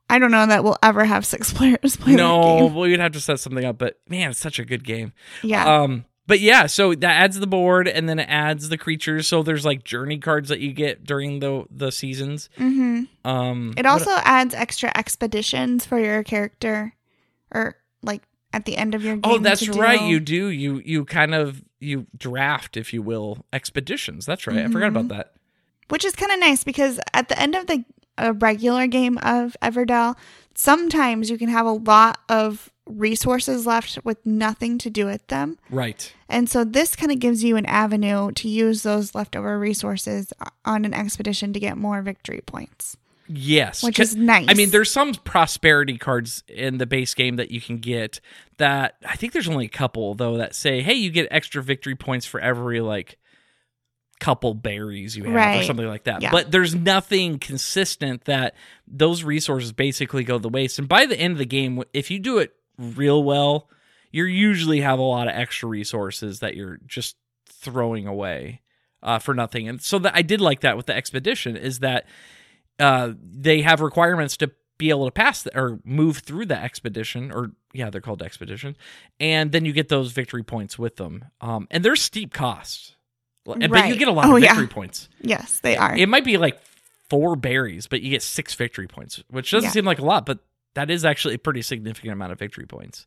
[0.09, 2.75] I don't know that we'll ever have six players play No, game.
[2.75, 3.79] we'd have to set something up.
[3.79, 5.13] But man, it's such a good game.
[5.43, 5.83] Yeah.
[5.83, 9.27] Um, but yeah, so that adds the board, and then it adds the creatures.
[9.29, 12.49] So there's like journey cards that you get during the the seasons.
[12.57, 16.95] hmm Um, It also adds extra expeditions for your character,
[17.51, 18.23] or like
[18.55, 19.23] at the end of your game.
[19.25, 20.01] oh, that's right.
[20.03, 24.25] You do you you kind of you draft, if you will, expeditions.
[24.27, 24.59] That's right.
[24.59, 24.97] I forgot Mm-hmm.
[24.97, 25.33] about that.
[25.89, 27.85] which is kind of nice because at the end of the
[28.17, 30.17] a regular game of Everdell,
[30.55, 35.59] sometimes you can have a lot of resources left with nothing to do with them.
[35.71, 36.13] Right.
[36.29, 40.33] And so this kind of gives you an avenue to use those leftover resources
[40.65, 43.83] on an expedition to get more victory points, Yes.
[43.83, 44.47] which is nice.
[44.49, 48.21] I mean, there's some prosperity cards in the base game that you can get
[48.59, 51.95] that I think there's only a couple though that say, "Hey, you get extra victory
[51.95, 53.19] points for every like
[54.21, 56.31] couple berries you have or something like that." Yeah.
[56.31, 58.55] But there's nothing consistent that
[58.87, 60.79] those resources basically go to the waste.
[60.79, 63.69] And by the end of the game, if you do it real well,
[64.13, 67.17] you usually have a lot of extra resources that you're just
[67.49, 68.61] throwing away
[69.03, 69.69] uh, for nothing.
[69.69, 72.07] And so that I did like that with the expedition is that
[72.79, 77.31] uh, they have requirements to be able to pass the, or move through the expedition,
[77.31, 78.77] or yeah, they're called expedition,
[79.21, 81.25] and then you get those victory points with them.
[81.41, 82.97] Um, and they're steep costs,
[83.47, 84.49] And- but you get a lot Oh, of yeah.
[84.55, 85.09] victory points.
[85.21, 85.97] yes, they are.
[85.97, 86.61] It might be like
[87.09, 89.73] four berries, but you get six victory points, which doesn't Yeah.
[89.73, 90.41] seem like a lot, but
[90.75, 93.07] that is actually a pretty significant amount of victory points.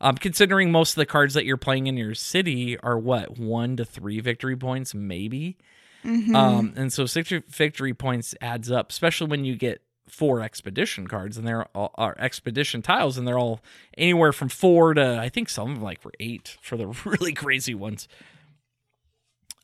[0.00, 3.76] Um, considering most of the cards that you're playing in your city are what one
[3.76, 5.58] to three victory points, maybe.
[6.04, 6.34] Mhm.
[6.34, 11.38] Um, and so six victory points adds up, especially when you get four expedition cards
[11.38, 13.60] and they're all are expedition tiles and they're all
[13.96, 17.32] anywhere from four to I think some of them like were eight for the really
[17.32, 18.08] crazy ones.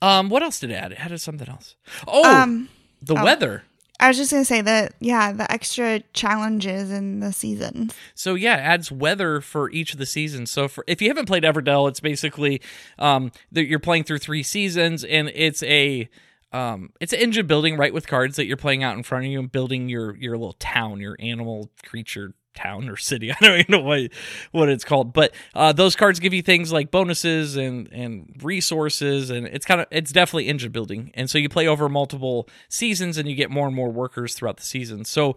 [0.00, 0.92] Um, what else did it add?
[0.92, 1.74] It added something else.
[2.06, 2.68] Oh, um,
[3.02, 3.24] the oh.
[3.24, 3.64] weather.
[4.00, 7.94] I was just gonna say that yeah, the extra challenges in the seasons.
[8.14, 10.50] So yeah, it adds weather for each of the seasons.
[10.52, 12.62] So for if you haven't played Everdell, it's basically
[12.98, 16.08] um that you're playing through three seasons, and it's a
[16.52, 19.30] um it's an engine building right with cards that you're playing out in front of
[19.30, 23.30] you and building your your little town, your animal creature town or city.
[23.32, 24.10] I don't even know what
[24.52, 29.30] what it's called, but uh, those cards give you things like bonuses and and resources,
[29.30, 31.10] and it's kind of it's definitely engine building.
[31.14, 34.56] And so you play over multiple seasons, and you get more and more workers throughout
[34.56, 35.04] the season.
[35.04, 35.36] So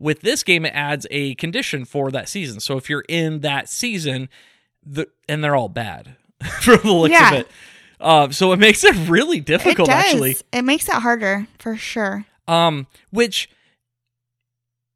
[0.00, 2.60] with this game, it adds a condition for that season.
[2.60, 4.28] So if you're in that season,
[4.84, 6.16] the and they're all bad
[6.60, 7.32] from the looks Yeah.
[7.34, 7.48] of it.
[8.00, 10.04] Uh, so it makes it really It difficult, does.
[10.04, 10.36] actually.
[10.52, 12.24] It makes it harder for sure.
[12.46, 13.48] Um, which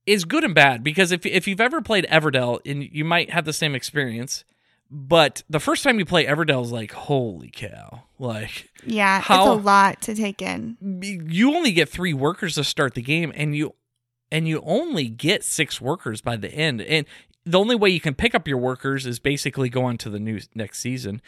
[0.06, 3.44] is good and bad because if if you've ever played Everdell, and you might have
[3.44, 4.44] the same experience,
[4.90, 8.04] but the first time you play Everdell is like, holy cow!
[8.18, 10.76] Like Yeah, How- it's a lot to take in.
[11.28, 13.74] you only get three workers to start the game, and you
[14.30, 17.06] and you only get six workers by the end, and
[17.44, 20.20] the only way you can pick up your workers is basically go on to the
[20.20, 21.20] new next season.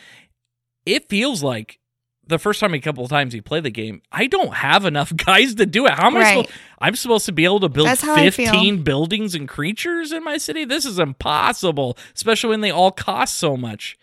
[0.87, 1.79] It feels like
[2.27, 5.15] the first time a couple of times you play the game, I don't have enough
[5.17, 5.93] guys to do it.
[5.93, 6.37] How am I Right.
[6.47, 6.51] supposed?
[6.79, 8.51] I'm supposed to be able to build That's how I feel.
[8.51, 10.65] 15 buildings and creatures in my city.
[10.65, 13.99] This is impossible, especially when they all cost so much.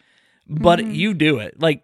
[0.48, 0.91] But Mm-hmm.
[0.91, 1.60] you do it.
[1.60, 1.82] Like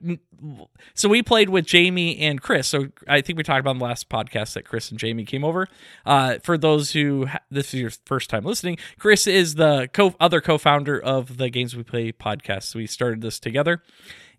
[0.94, 2.68] so we played with Jamie and Chris.
[2.68, 5.44] So I think we talked about in the last podcast that Chris and Jamie came
[5.44, 5.68] over.
[6.06, 10.14] Uh, for those who ha- this is your first time listening, Chris is the co
[10.20, 12.64] other co-founder of the Games We Play podcast.
[12.64, 13.82] So we started this together,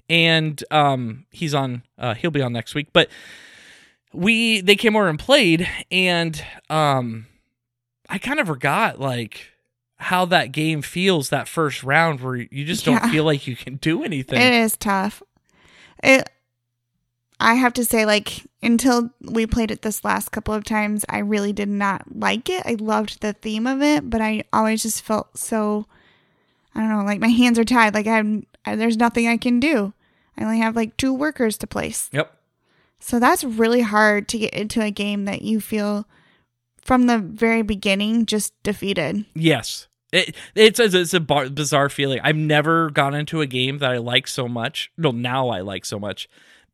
[0.09, 1.83] and um, he's on.
[1.99, 2.88] Uh, he'll be on next week.
[2.92, 3.09] But
[4.12, 7.27] we they came over and played, and um,
[8.09, 9.53] I kind of forgot like
[9.97, 13.11] how that game feels that first round where you just don't Yeah.
[13.11, 14.40] feel like you can do anything.
[14.40, 15.23] It is tough.
[16.03, 16.29] It
[17.40, 21.18] I have to say like until we played it this last couple of times, I
[21.18, 22.62] really did not like it.
[22.66, 25.87] I loved the theme of it, but I always just felt so
[26.75, 27.94] I don't know, like my hands are tied.
[27.94, 29.92] Like I'm I, there's nothing I can do.
[30.38, 32.09] I only have like two workers to place.
[32.12, 32.33] Yep.
[33.01, 36.07] So that's really hard to get into a game that you feel
[36.81, 39.24] from the very beginning just defeated.
[39.35, 39.88] Yes.
[40.12, 42.20] It, it's a, it's a bar, bizarre feeling.
[42.22, 44.90] I've never gone into a game that I like so much.
[44.96, 46.29] No, now I like so much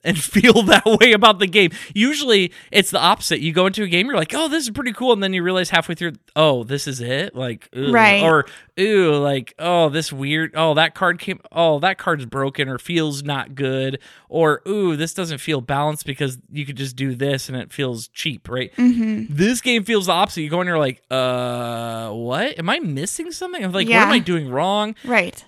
[0.05, 1.71] and feel that way about the game.
[1.95, 3.41] Usually it's the opposite.
[3.41, 5.13] You go into a game, you're like, oh, this is pretty cool.
[5.13, 7.35] And then you realize halfway through, oh, this is it?
[7.35, 7.69] Like.
[7.75, 8.23] Right.
[8.23, 8.47] Or,
[8.79, 10.53] ooh, like, oh, this weird.
[10.55, 11.41] Oh, that card came.
[11.51, 13.99] Oh, that card's broken or feels not good.
[14.29, 18.09] Or, ooh, this doesn't feel balanced because you could just do this and it feels
[18.09, 18.75] cheap, right?
[18.77, 19.35] Mm-hmm.
[19.35, 20.43] This game feels the opposite.
[20.43, 22.59] You go in, you're like, uh, what?
[22.59, 23.65] Am I missing something?
[23.65, 24.95] I'm like, what am I doing wrong?
[25.05, 25.45] Right.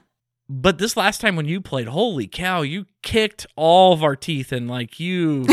[0.49, 4.53] But this last time when you played, holy cow, you kicked all of our teeth
[4.53, 5.45] and like you,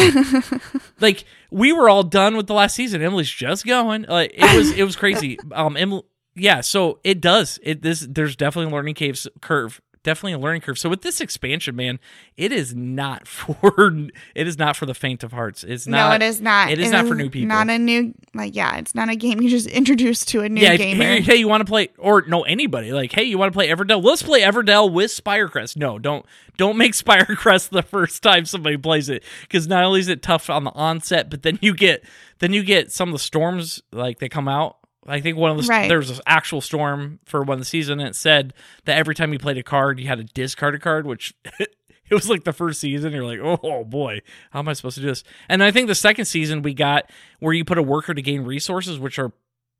[0.99, 3.01] like we were all done with the last season.
[3.01, 4.03] Emily's just going.
[4.03, 5.39] Like it was, it was crazy.
[5.51, 6.03] Um, Emily,
[6.35, 6.61] yeah.
[6.61, 7.59] So it does.
[7.63, 9.81] It this there's definitely a learning caves curve.
[10.03, 10.77] Definitely a learning curve.
[10.77, 11.99] So with this expansion, man,
[12.35, 15.63] it is not for it is not for the faint of hearts.
[15.63, 16.09] It's not.
[16.09, 16.71] no, it is not.
[16.71, 17.47] it is not for new people.
[17.47, 20.61] Not a new like yeah, it's not a game you just introduced to a new
[20.61, 21.03] yeah, gamer.
[21.03, 23.69] hey, hey, you want to play or no anybody like, hey, you want to play
[23.69, 24.03] Everdell?
[24.03, 25.77] Let's play Everdell with Spirecrest.
[25.77, 26.25] No, don't
[26.57, 30.49] don't make Spirecrest the first time somebody plays it because not only is it tough
[30.49, 32.03] on the onset, but then you get
[32.39, 34.77] then you get some of the storms like they come out.
[35.07, 35.87] I think one of the Right.
[35.87, 38.53] there was an actual storm for one of the season, and it said
[38.85, 41.33] that every time you played a card, you had to discard a card, which.
[42.09, 43.13] It was like the first season.
[43.13, 45.23] You're like, oh boy, how am I supposed to do this?
[45.47, 48.41] And I think the second season we got where you put a worker to gain
[48.41, 49.31] resources, which are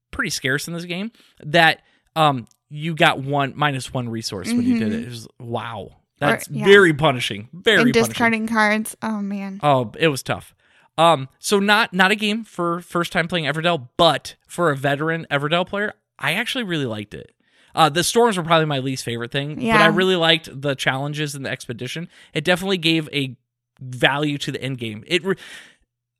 [0.09, 1.11] pretty scarce in this game
[1.43, 1.81] that
[2.15, 5.03] um you got one minus one resource when you did it.
[5.03, 5.89] It was wow.
[6.17, 6.65] That's yeah.
[6.65, 7.49] very punishing.
[7.51, 8.09] Very and punishing.
[8.09, 8.95] discarding cards.
[9.03, 9.59] Oh man.
[9.61, 10.55] Oh, it was tough.
[10.97, 15.25] Um, so not not a game for first time playing Everdell, but for a veteran
[15.31, 17.31] Everdell player, I actually really liked it.
[17.75, 21.33] Uh, the storms were probably my least favorite thing, but I really liked the challenges
[21.33, 22.07] and the expedition.
[22.33, 23.35] It definitely gave a
[23.79, 25.03] value to the end game.
[25.07, 25.23] It.
[25.25, 25.35] Re-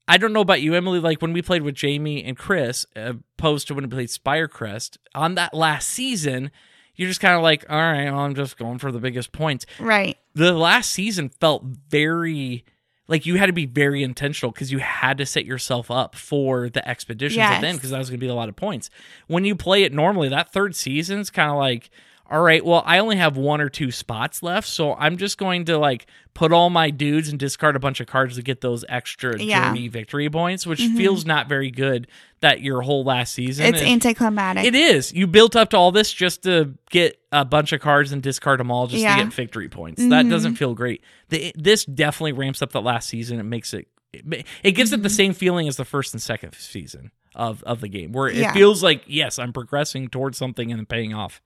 [0.07, 0.99] I don't know about you, Emily.
[0.99, 5.35] Like when we played with Jamie and Chris, opposed to when we played Spirecrest on
[5.35, 6.51] that last season,
[6.95, 9.65] you're just kind of like, all right, well, I'm just going for the biggest points
[9.79, 10.17] Right.
[10.35, 12.65] the last season felt very
[13.07, 16.69] like you had to be very intentional because you had to set yourself up for
[16.69, 18.89] the expeditions at the end because that was going to be a lot of points.
[19.27, 21.89] When you play it normally, that third season's kind of like,
[22.31, 25.65] all right, well, I only have one or two spots left, so I'm just going
[25.65, 28.85] to like put all my dudes and discard a bunch of cards to get those
[28.87, 29.67] extra Yeah.
[29.67, 30.95] journey victory points, which mm-hmm.
[30.97, 32.07] feels not very good.
[32.39, 34.65] That your whole last season It's is- anticlimactic.
[34.65, 35.13] it is.
[35.13, 38.59] You built up to all this just to get a bunch of cards and discard
[38.59, 39.17] them all just Yeah.
[39.17, 40.01] to get victory points.
[40.03, 40.57] That doesn't mm-hmm.
[40.57, 41.03] feel great.
[41.29, 43.39] The, this definitely ramps up the last season.
[43.39, 43.87] It makes it.
[44.11, 45.15] It, it gives it the mm-hmm.
[45.15, 48.53] same feeling as the first and second season of of the game, where it Yeah.
[48.53, 51.41] feels like yes, I'm progressing towards something and paying off.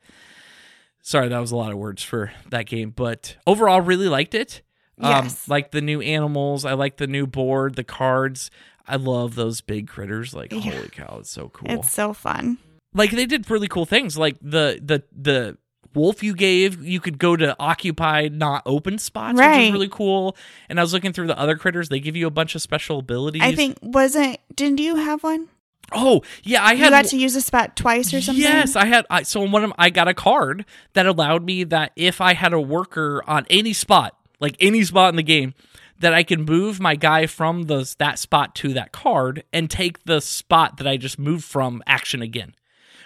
[1.01, 4.62] Sorry, that was a lot of words for that game, but overall, really liked it.
[4.99, 5.47] Um, Yes.
[5.47, 6.65] like the new animals.
[6.65, 8.49] I like the new board, the cards.
[8.88, 10.33] I love those big critters.
[10.33, 10.60] Like, Yeah.
[10.60, 12.57] holy cow, it's so cool It's so fun.
[12.93, 14.17] like they did really cool things.
[14.17, 15.57] Like the the the
[15.93, 19.67] wolf you gave, you could go to occupied, not open spots, which Right.
[19.67, 20.36] is really cool.
[20.69, 22.99] And I was looking through the other critters; they give you a bunch of special
[22.99, 23.41] abilities.
[23.43, 25.47] I think wasn't didn't you have one?
[25.93, 26.78] Oh yeah, I had.
[26.78, 28.41] You had got to use a spot twice or something.
[28.43, 29.06] Yes, I had.
[29.10, 32.54] I, so one of I got a card that allowed me that if I had
[32.54, 35.54] a worker on any spot, like any spot in the game,
[36.00, 40.04] that I can move my guy from the that spot to that card and take
[40.04, 42.54] the spot that I just moved from action again.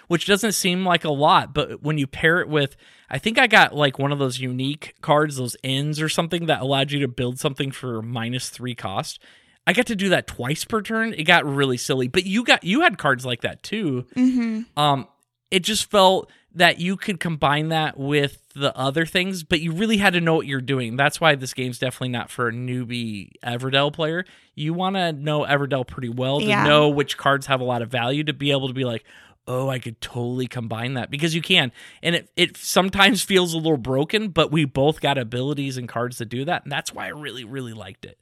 [0.08, 2.76] Which doesn't seem like a lot, but when you pair it with,
[3.08, 6.60] I think I got like one of those unique cards, those ends or something that
[6.60, 9.20] allowed you to build something for minus three cost.
[9.66, 11.14] I got to do that twice per turn.
[11.14, 14.78] It got really silly, but you got you had cards like that too Mm-hmm.
[14.78, 15.06] um
[15.50, 19.96] it just felt that you could combine that with the other things but you really
[19.98, 23.30] had to know what you're doing that's why this game's definitely not for a newbie
[23.44, 26.64] everdell player you want to know everdell pretty well to Yeah.
[26.64, 29.04] know which cards have a lot of value to be able to be like
[29.46, 31.72] oh i could totally combine that because you can
[32.02, 36.18] and it, it sometimes feels a little broken but we both got abilities and cards
[36.18, 38.18] to do that and that's why i really really liked it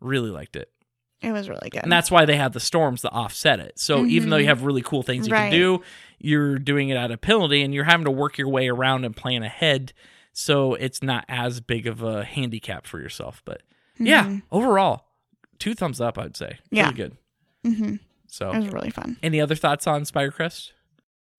[0.00, 0.70] really liked it
[1.22, 1.82] It was really good.
[1.82, 3.78] and that's why they have the storms to offset it.
[3.78, 5.42] So even though you have really cool things you Mm-hmm.
[5.42, 5.50] Right.
[5.50, 5.82] can do,
[6.18, 9.16] you're doing it at a penalty and you're having to work your way around and
[9.16, 9.92] plan ahead.
[10.32, 13.40] So it's not as big of a handicap for yourself.
[13.46, 13.62] But
[13.98, 15.06] yeah, overall,
[15.58, 16.58] two thumbs up, I'd say.
[16.70, 16.76] Mm-hmm.
[16.76, 16.82] Yeah.
[16.84, 17.16] Really good.
[17.64, 17.94] mm-hmm.
[18.28, 19.16] So It was really fun.
[19.22, 20.72] any other thoughts on Spirecrest?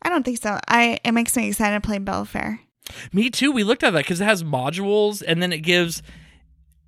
[0.02, 0.58] I don't think so.
[0.68, 2.62] I it makes me excited to play Bellfaire.
[3.14, 3.52] Me too.
[3.52, 6.02] We looked at that because it has modules and then it gives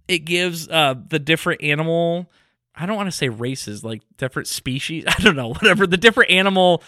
[0.07, 2.31] it gives uh the different animal
[2.79, 5.03] I don't want to say races, like different species.
[5.07, 5.85] I don't know, whatever.
[5.85, 6.81] The different animal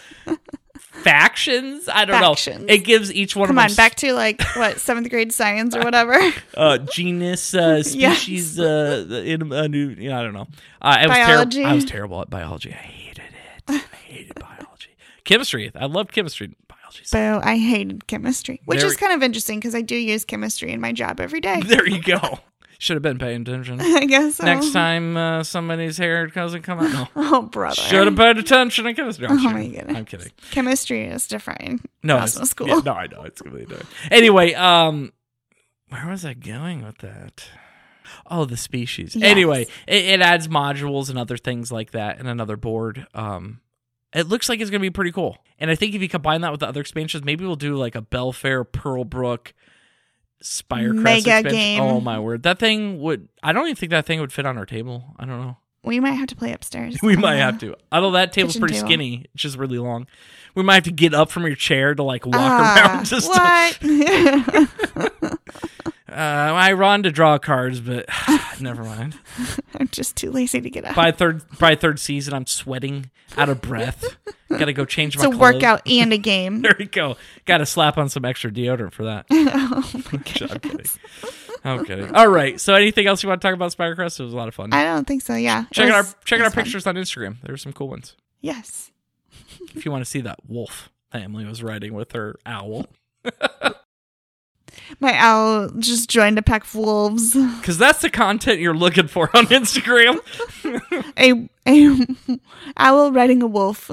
[0.76, 1.88] factions.
[1.88, 2.60] I don't Factions.
[2.60, 2.66] know.
[2.74, 5.74] It gives each one Come of on, them back to like what seventh grade science
[5.76, 6.18] or whatever.
[6.56, 8.18] uh, genus, uh, Yes.
[8.18, 9.88] species, uh, in a new.
[9.90, 10.48] Yeah, I don't know.
[10.80, 11.56] Uh, I was Biology.
[11.58, 11.70] terrible.
[11.70, 12.70] I was terrible at biology.
[12.72, 13.32] I hated it.
[13.68, 14.96] I hated biology.
[15.24, 15.70] Chemistry.
[15.74, 16.54] I loved chemistry.
[16.68, 17.04] Biology.
[17.12, 17.40] Boo!
[17.42, 20.80] I hated chemistry, which There- is kind of interesting because I do use chemistry in
[20.80, 21.60] my job every day.
[21.62, 22.40] There you go.
[22.82, 23.80] Should have been paying attention.
[23.80, 24.44] I guess so.
[24.44, 26.92] Next time uh, somebody's hair doesn't come out.
[26.92, 27.08] No.
[27.34, 27.76] Oh brother.
[27.76, 29.28] Should have paid attention in chemistry.
[29.28, 29.52] I'm Oh sure.
[29.52, 29.96] my goodness.
[29.96, 30.32] I'm kidding.
[30.50, 31.88] Chemistry is different.
[32.02, 32.66] No, it's, school.
[32.66, 33.88] yeah, no, I know it's completely different.
[34.10, 35.12] Anyway, um,
[35.90, 37.44] where was I going with that?
[38.28, 39.14] Oh, the species.
[39.14, 39.30] Yes.
[39.30, 43.06] Anyway, it, it adds modules and other things like that and another board.
[43.14, 43.60] Um,
[44.12, 45.38] it looks like it's gonna be pretty cool.
[45.60, 47.94] And I think if you combine that with the other expansions, maybe we'll do like
[47.94, 49.52] a Bellfaire, Pearlbrook,
[50.42, 51.50] Spirecrest Mega expansion.
[51.52, 51.80] game.
[51.80, 53.28] Oh my word, that thing would.
[53.42, 55.04] I don't even think that thing would fit on our table.
[55.18, 55.56] I don't know.
[55.84, 56.96] We might have to play upstairs.
[57.02, 57.74] We might have to.
[57.90, 58.88] Although that table's pretty table.
[58.88, 60.06] skinny, it's just really long.
[60.54, 63.06] We might have to get up from your chair to like walk Ah, around.
[63.12, 63.78] Just what?
[66.12, 68.06] uh, I run to draw cards, but
[68.60, 69.18] never mind.
[69.74, 70.94] I'm just too lazy to get up.
[70.94, 74.16] By third, by third season, I'm sweating, out of breath.
[74.50, 75.54] Got to go change my it's a clothes.
[75.54, 76.60] workout and a game.
[76.62, 77.16] There we go.
[77.46, 79.26] Got to slap on some extra deodorant for that.
[79.30, 80.86] oh my I'm kidding.
[81.64, 82.14] I'm kidding.
[82.14, 82.60] All right.
[82.60, 84.20] So, anything else you want to talk about Spirecrest?
[84.20, 84.72] It was a lot of fun.
[84.74, 85.34] I don't think so.
[85.34, 85.64] Yeah.
[85.72, 86.64] Check out our was- check out our fun.
[86.64, 87.40] pictures on Instagram.
[87.42, 88.14] There were some cool ones.
[88.40, 88.90] Yes.
[89.74, 92.86] If you want to see that wolf family was riding with her owl.
[95.02, 97.34] My owl just joined a pack of wolves.
[97.60, 100.18] Because that's the content you're looking for on Instagram.
[101.18, 102.06] A a
[102.76, 103.90] owl riding a wolf.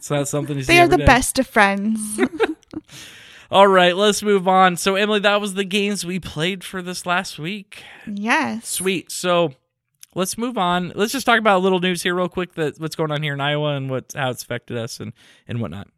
[0.00, 1.06] so that's something you see They are the day.
[1.06, 2.20] best of friends.
[3.50, 4.76] All right, let's move on.
[4.76, 7.82] So, Emily, that was the games we played for this last week.
[8.06, 8.66] yes.
[8.68, 9.10] Sweet.
[9.12, 9.54] So,
[10.16, 10.92] let's move on.
[10.94, 12.54] Let's just talk about a little news here, real quick.
[12.54, 15.12] That what's going on here in Iowa and what how it's affected us and
[15.48, 15.88] and whatnot.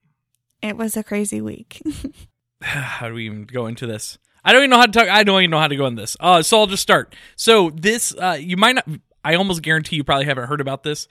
[0.63, 1.83] It was a crazy week.
[2.63, 4.19] how do we even go into this?
[4.45, 5.09] I don't even know how to talk.
[5.09, 6.17] I don't even know how to go in this.
[6.19, 7.15] Uh, so I'll just start.
[7.37, 8.87] So this, uh, you might not.
[9.25, 11.07] I almost guarantee you probably haven't heard about this,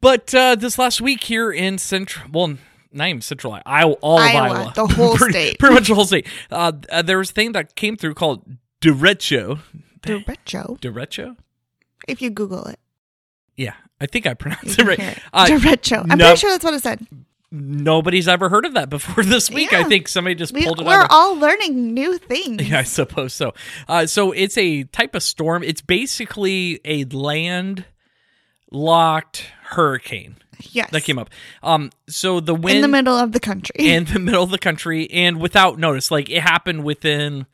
[0.00, 2.56] but uh, this last week here in central, well,
[2.92, 5.58] not even central Iowa, all of Iowa, Iowa, the whole pretty, state.
[5.58, 6.26] pretty much the whole state.
[6.50, 8.42] Uh, uh, there was a thing that came through called
[8.80, 9.60] derecho.
[10.00, 10.80] Derecho.
[10.80, 11.36] Derecho.
[12.08, 12.78] If you Google it,
[13.56, 15.18] Yeah, I think I pronounced it right.
[15.32, 16.06] Uh, Derecho.
[16.08, 17.06] I'm no- pretty sure that's what it said.
[17.52, 19.72] Nobody's ever heard of that before this week.
[19.72, 20.86] I think somebody just We, pulled it out.
[20.86, 22.68] we're of- all learning new things.
[22.68, 23.54] Yeah, I suppose so.
[23.88, 25.62] Uh, so it's a type of storm.
[25.62, 27.84] It's basically a land
[28.70, 30.36] locked hurricane
[30.70, 30.90] Yes.
[30.90, 31.30] that came up.
[31.62, 33.74] Um, so the wind in the middle of the country.
[33.78, 37.46] in the middle of the country and without notice, like it happened within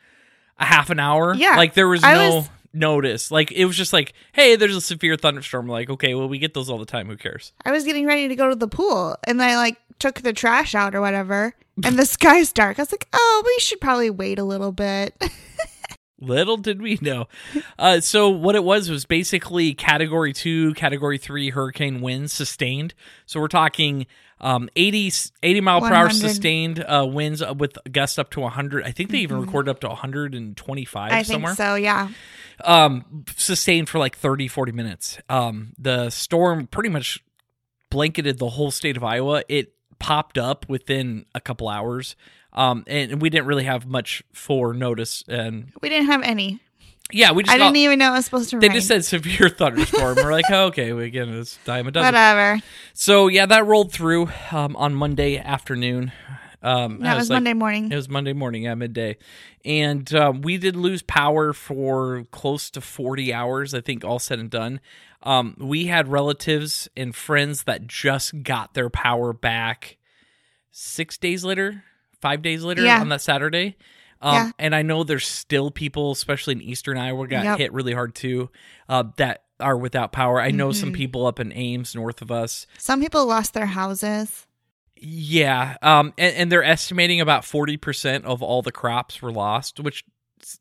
[0.58, 1.34] a half an hour.
[1.34, 1.56] Yeah.
[1.56, 3.30] like there was I no was- notice.
[3.30, 5.68] Like it was just like, hey, there's a severe thunderstorm.
[5.68, 7.08] Like okay, well we get those all the time.
[7.08, 7.52] Who cares?
[7.64, 10.74] I was getting ready to go to the pool and I like took the trash
[10.74, 11.54] out or whatever
[11.84, 12.78] and the sky's dark.
[12.78, 15.14] I was like, oh, we should probably wait a little bit.
[16.22, 17.26] Little did we know.
[17.76, 22.94] Uh, so what it was was basically Category Two, Category Three hurricane winds sustained.
[23.26, 24.06] So we're talking
[24.42, 25.12] um, 80,
[25.42, 28.84] 80 mile per hour sustained uh, winds with gusts up to 100.
[28.84, 31.14] I think they even recorded up to 125 Mm-hmm.
[31.18, 31.74] I somewhere think so.
[31.76, 32.08] Yeah.
[32.64, 37.22] um sustained for like 30 40 minutes um the storm pretty much
[37.90, 42.16] blanketed the whole state of iowa it popped up within a couple hours
[42.52, 46.60] um and we didn't really have much for notice and We didn't have any.
[47.12, 48.60] Yeah we just I didn't even know it was supposed to rain.
[48.60, 48.76] they rain.
[48.76, 52.60] just said severe thunderstorm we're like oh, okay we again it's dime a dozen Whatever.
[52.94, 56.12] so yeah that rolled through um on monday afternoon
[56.62, 57.90] um That was like- Monday morning.
[57.90, 59.16] it was Monday morning at midday.
[59.64, 64.38] And um, we did lose power for close to 40 hours, I think, all said
[64.40, 64.80] and done.
[65.24, 69.98] Um, we had relatives and friends that just got their power back
[70.70, 71.84] six days later,
[72.20, 73.00] five days later Yeah.
[73.00, 73.76] on that Saturday.
[74.22, 74.50] Um, Yeah.
[74.58, 77.58] And I know there's still people, especially in Eastern Iowa, got Yep.
[77.58, 78.48] hit really hard too,
[78.88, 80.40] uh, that are without power.
[80.40, 80.96] I know some Mhm.
[80.96, 84.46] people up in Ames, north of us, Some people lost their houses.
[84.96, 89.78] yeah, um, and, and they're estimating about forty percent of all the crops were lost,
[89.80, 90.04] which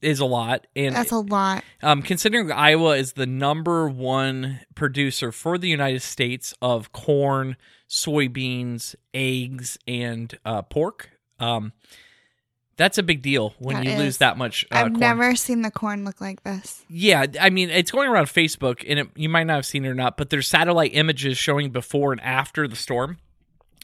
[0.02, 0.68] is a lot.
[0.76, 1.64] And That's a lot.
[1.82, 7.58] um, considering Iowa is the number one producer for the United States of corn,
[7.90, 11.10] soybeans, eggs, and uh, pork,
[11.40, 11.74] um,
[12.82, 14.00] that's a big deal when That you is.
[14.00, 14.66] lose that much.
[14.72, 15.00] Uh, I've corn.
[15.00, 16.84] never seen the corn look like this.
[16.90, 19.90] Yeah, I mean, it's going around Facebook, and it, you might not have seen it
[19.90, 23.18] or not, but there's satellite images showing before and after the storm,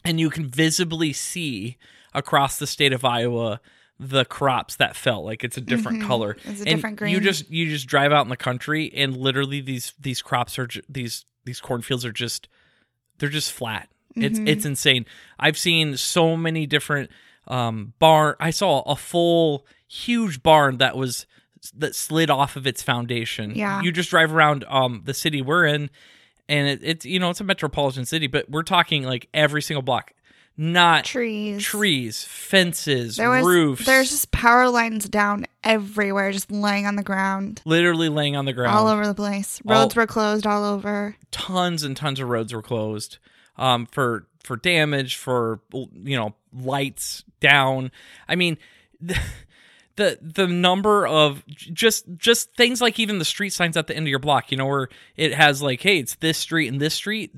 [0.04, 1.76] and you can visibly see
[2.12, 3.60] across the state of Iowa
[4.00, 5.24] the crops that fell.
[5.24, 6.06] Like it's a different Mhm.
[6.06, 6.36] color.
[6.44, 9.60] It's a and different You just you just drive out in the country, and literally
[9.60, 12.48] these these crops are ju- these these cornfields are just
[13.18, 13.88] they're just flat.
[14.14, 14.48] It's Mhm.
[14.48, 15.04] it's insane.
[15.38, 17.10] I've seen so many different
[17.48, 18.34] um barn.
[18.38, 21.26] I saw a full huge barn that was
[21.76, 23.54] that slid off of its foundation.
[23.56, 23.82] Yeah.
[23.82, 25.90] you just drive around um the city we're in,
[26.48, 29.82] and it, it's you know it's a metropolitan city, but we're talking like every single
[29.82, 30.12] block,
[30.56, 31.62] not Trees.
[31.62, 33.86] trees, fences, There was roofs.
[33.86, 38.52] there's just power lines down everywhere, just laying on the ground, literally laying on the
[38.52, 38.76] ground.
[38.76, 39.60] all over the place.
[39.66, 41.16] All- Roads were closed all over.
[41.30, 43.18] tons and tons of roads were closed
[43.56, 47.92] um, for for damage for you know lights down
[48.28, 48.58] i mean
[49.00, 49.16] the
[49.96, 54.06] the, the number of just just things like even the street signs at the end
[54.06, 56.94] of your block you know where it has like hey it's this street and this
[56.94, 57.32] street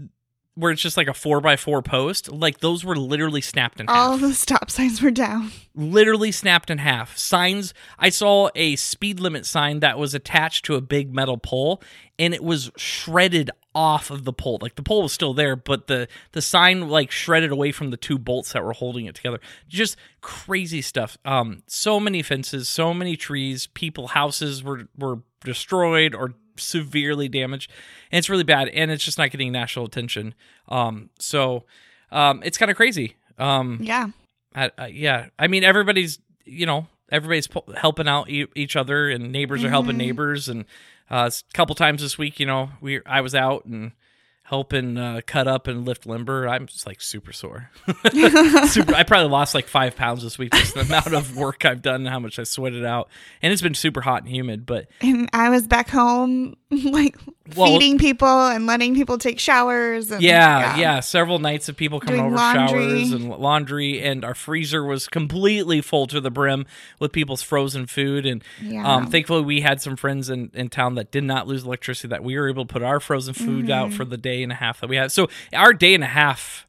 [0.56, 3.86] where it's just like a four by four post like those were literally snapped in
[3.86, 5.50] half All the stop signs were down.
[5.74, 7.16] literally snapped in half.
[7.16, 11.82] Signs, I saw a speed limit sign that was attached to a big metal pole
[12.18, 14.58] and it was shredded off of the pole.
[14.60, 17.96] Like the pole was still there, but the the sign like shredded away from the
[17.96, 19.38] two bolts that were holding it together.
[19.68, 21.16] Just crazy stuff.
[21.24, 27.70] Um so many fences, so many trees, people houses were were destroyed or severely damaged.
[28.10, 30.34] And it's really bad and it's just not getting national attention.
[30.68, 31.64] Um so
[32.10, 33.16] um it's kind of crazy.
[33.38, 34.08] Um Yeah.
[34.54, 39.32] I, I, yeah, I mean everybody's you know everybody's helping out e- each other, and
[39.32, 39.98] neighbors are helping Mhm.
[39.98, 40.48] neighbors.
[40.48, 40.64] And
[41.10, 43.92] Uh, a couple times this week, you know, we I was out and
[44.50, 46.48] helping uh, cut up and lift limber.
[46.48, 47.70] I'm just like super sore.
[48.66, 51.82] super, I probably lost like five pounds this week just the amount of work I've
[51.82, 53.08] done and how much I sweated out.
[53.42, 57.16] And it's been super hot and humid, but And I was back home, like
[57.56, 60.10] Well- feeding people and letting people take showers.
[60.10, 63.04] And, Yeah, yeah, Several nights of people coming Doing over laundry.
[63.04, 66.66] showers and laundry, and our freezer was completely full to the brim
[66.98, 68.26] with people's frozen food.
[68.26, 68.84] And Yeah.
[68.96, 72.24] um, thankfully, we had some friends in, in town that did not lose electricity that
[72.24, 73.70] we were able to put our frozen food Mm-hmm.
[73.72, 75.12] out for the day and a half that we had.
[75.12, 76.66] So our day and a half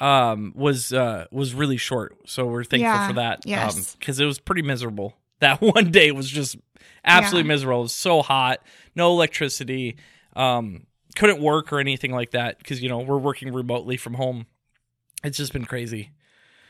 [0.00, 2.16] um, was uh, was really short.
[2.26, 3.40] So we're thankful Yeah, for that.
[3.46, 3.94] yes.
[3.96, 5.14] because it was pretty miserable.
[5.42, 6.54] That one day was just
[7.04, 7.54] absolutely Yeah.
[7.54, 7.80] miserable.
[7.80, 8.60] It was so hot,
[8.94, 9.96] no electricity.
[10.36, 14.46] Um, couldn't work or anything like that because you know we're working remotely from home.
[15.24, 16.10] It's just been crazy.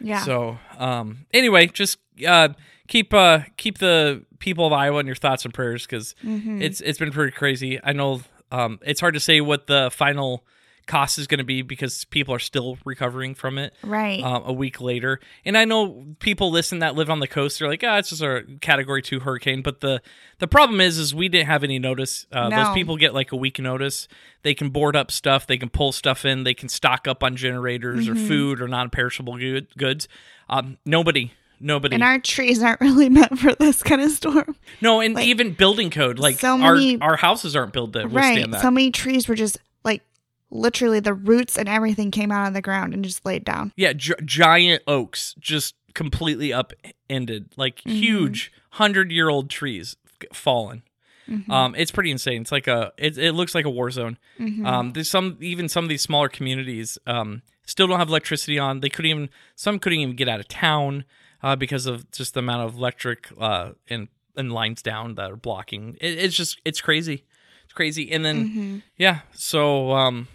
[0.01, 0.25] yeah.
[0.25, 2.49] So, um, anyway, just uh,
[2.89, 6.63] keep uh, keep the people of Iowa in your thoughts and prayers because Mhm.
[6.63, 7.79] it's it's been pretty crazy.
[7.85, 8.23] I know
[8.53, 10.45] um, it's hard to say what the final
[10.85, 14.21] cost is going to be because people are still recovering from it right.
[14.23, 15.21] um, a week later.
[15.45, 17.61] And I know people listen that live on the coast.
[17.61, 19.63] They're like, ah, it's just a Category Two hurricane.
[19.63, 20.03] But the
[20.41, 22.27] the problem is, is we didn't have any notice.
[22.33, 24.09] Uh, Those people get like a week notice.
[24.43, 25.47] They can board up stuff.
[25.47, 26.43] They can pull stuff in.
[26.43, 28.25] They can stock up on generators Mm-hmm.
[28.25, 30.09] or food or non-perishable good, goods.
[30.49, 31.33] Um, nobody.
[31.63, 31.95] Nobody.
[31.95, 34.57] and our trees aren't really meant for this kind of storm.
[34.81, 38.37] no, and like, even building code, like so many- our houses aren't built to withstand
[38.37, 38.51] Right.
[38.51, 38.61] that.
[38.63, 40.03] So many trees were just like
[40.51, 43.73] literally the roots and everything came out of the ground and just laid down.
[43.77, 47.91] Yeah, gi- giant oaks just completely upended, like Mm-hmm.
[47.97, 49.97] huge hundred year old trees
[50.33, 50.83] fallen.
[51.29, 51.49] Mhm.
[51.51, 52.41] Um, it's pretty insane.
[52.43, 54.19] It's like a it, it looks like a war zone.
[54.41, 54.67] Mhm.
[54.67, 58.81] Um, there's some even some of these smaller communities um, still don't have electricity on.
[58.81, 61.05] They couldn't even some couldn't even get out of town
[61.43, 65.37] uh, because of just the amount of electric uh, and and lines down that are
[65.37, 65.97] blocking.
[66.01, 67.25] It, it's just it's crazy.
[67.65, 68.11] It's crazy.
[68.13, 68.83] And then Mhm.
[68.97, 70.29] yeah, so um,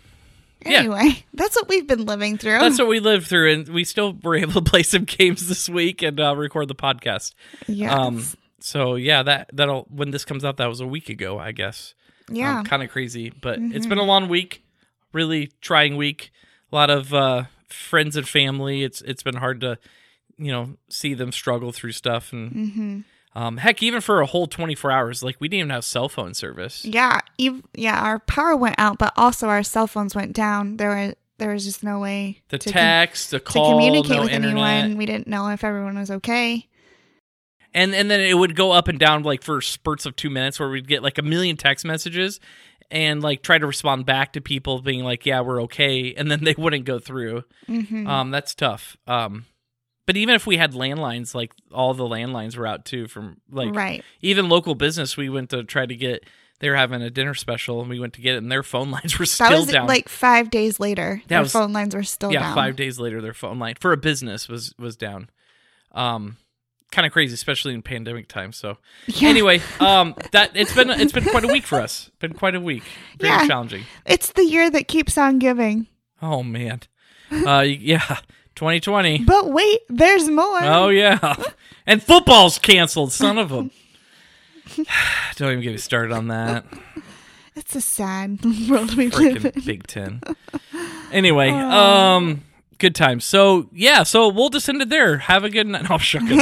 [0.65, 0.79] yeah.
[0.79, 2.59] Anyway, that's what we've been living through.
[2.59, 5.69] that's what we lived through, and we still were able to play some games this
[5.69, 7.33] week and uh, record the podcast.
[7.67, 7.91] yes.
[7.91, 8.23] Um,
[8.59, 11.93] so yeah, that that'll when this comes out, that was a week ago, I guess.
[12.29, 12.63] yeah.
[12.63, 13.89] kind of crazy, but it's Mhm.
[13.89, 14.63] been a long week,
[15.13, 16.31] really trying week.
[16.71, 18.83] A lot of uh, friends and family.
[18.83, 19.77] It's it's been hard to,
[20.37, 22.99] you know, see them struggle through stuff, and hmm
[23.35, 26.09] um, heck, even for a whole twenty four hours, like we didn't even have cell
[26.09, 26.83] phone service.
[26.85, 27.19] Yeah.
[27.39, 28.01] ev- yeah.
[28.01, 30.77] Our power went out, but also our cell phones went down.
[30.77, 34.09] There were there was just no way The to com- text, the to call, communicate
[34.09, 34.97] no with internet, anyone.
[34.97, 36.67] We didn't know if everyone was okay.
[37.73, 40.59] and and then it would go up and down like for spurts of two minutes,
[40.59, 42.39] where we'd get like a million text messages.
[42.89, 46.43] And like try to respond back to people being like, "Yeah, we're okay," and then
[46.45, 47.43] they wouldn't go through.
[47.67, 48.95] hmm Um, that's tough.
[49.05, 49.45] Um,
[50.07, 53.75] but even if we had landlines, like all the landlines were out too from like
[53.75, 54.03] right.
[54.23, 55.15] even local business.
[55.15, 56.25] We went to try to get.
[56.59, 58.89] They were having a dinner special, and we went to get it, and their phone
[58.97, 59.85] lines were That still was down.
[59.85, 61.21] like five days later.
[61.23, 62.55] That Their was- phone lines were still yeah, down.
[62.55, 65.29] five days later, their phone line for a business was was down.
[65.91, 66.37] Um,
[66.91, 68.53] kind of crazy, especially in pandemic time.
[68.53, 68.77] So
[69.07, 69.29] Yeah.
[69.29, 72.09] anyway, um, that it's been it's been quite a week for us.
[72.19, 72.83] Been quite a week.
[73.19, 73.45] Very Yeah.
[73.47, 73.83] challenging.
[74.05, 75.87] It's the year that keeps on giving.
[76.21, 76.81] Oh man.
[77.29, 78.19] Uh, yeah,
[78.57, 79.19] 2020.
[79.19, 80.59] But wait, there's more.
[80.63, 81.35] Oh yeah,
[81.87, 83.13] and football's canceled.
[83.13, 83.69] Son of a.
[85.35, 86.65] Don't even get me started on that.
[87.55, 89.63] It's a sad world we live in.
[89.63, 90.21] Big Ten.
[91.11, 92.43] Anyway, um,
[92.77, 93.19] good time.
[93.19, 95.17] So yeah, so we'll just end it there.
[95.19, 95.89] Have a good night.
[95.89, 96.39] I'm joking.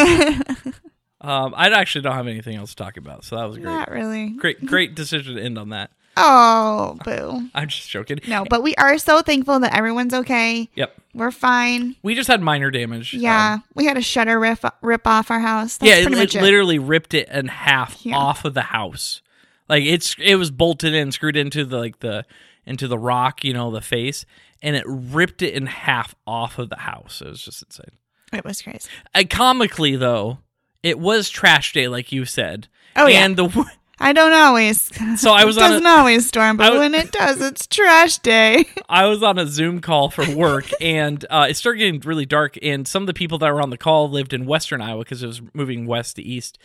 [1.21, 3.65] um, I actually don't have anything else to talk about, so that was great.
[3.65, 4.29] Not really.
[4.29, 5.91] Great, great decision to end on that.
[6.17, 7.49] Oh, boo.
[7.55, 8.19] I'm just joking.
[8.27, 10.69] No, but we are so thankful that everyone's okay.
[10.75, 10.95] Yep.
[11.13, 11.95] We're fine.
[12.03, 13.13] We just had minor damage.
[13.13, 15.77] Yeah, Um, we had a shutter rip rip off our house.
[15.77, 18.17] That's yeah, it, it literally ripped it in half Yeah.
[18.17, 19.21] off of the house.
[19.69, 22.25] Like it's it was bolted in, screwed into the like the
[22.65, 24.25] into the rock, you know, the face,
[24.61, 27.21] and it ripped it in half off of the house.
[27.21, 27.97] It was just insane.
[28.33, 28.89] It was crazy.
[29.13, 30.39] Uh, comically though,
[30.83, 32.67] it was trash day, like you said.
[32.97, 33.25] Oh, yeah.
[33.25, 33.65] and the
[33.99, 34.81] I don't always.
[35.19, 37.65] so I was it on doesn't a, always storm, but was- when it does, it's
[37.67, 38.65] trash day.
[38.89, 42.57] I was on a Zoom call for work, and uh, it started getting really dark.
[42.61, 45.23] And some of the people that were on the call lived in Western Iowa because
[45.23, 46.57] it was moving west to east,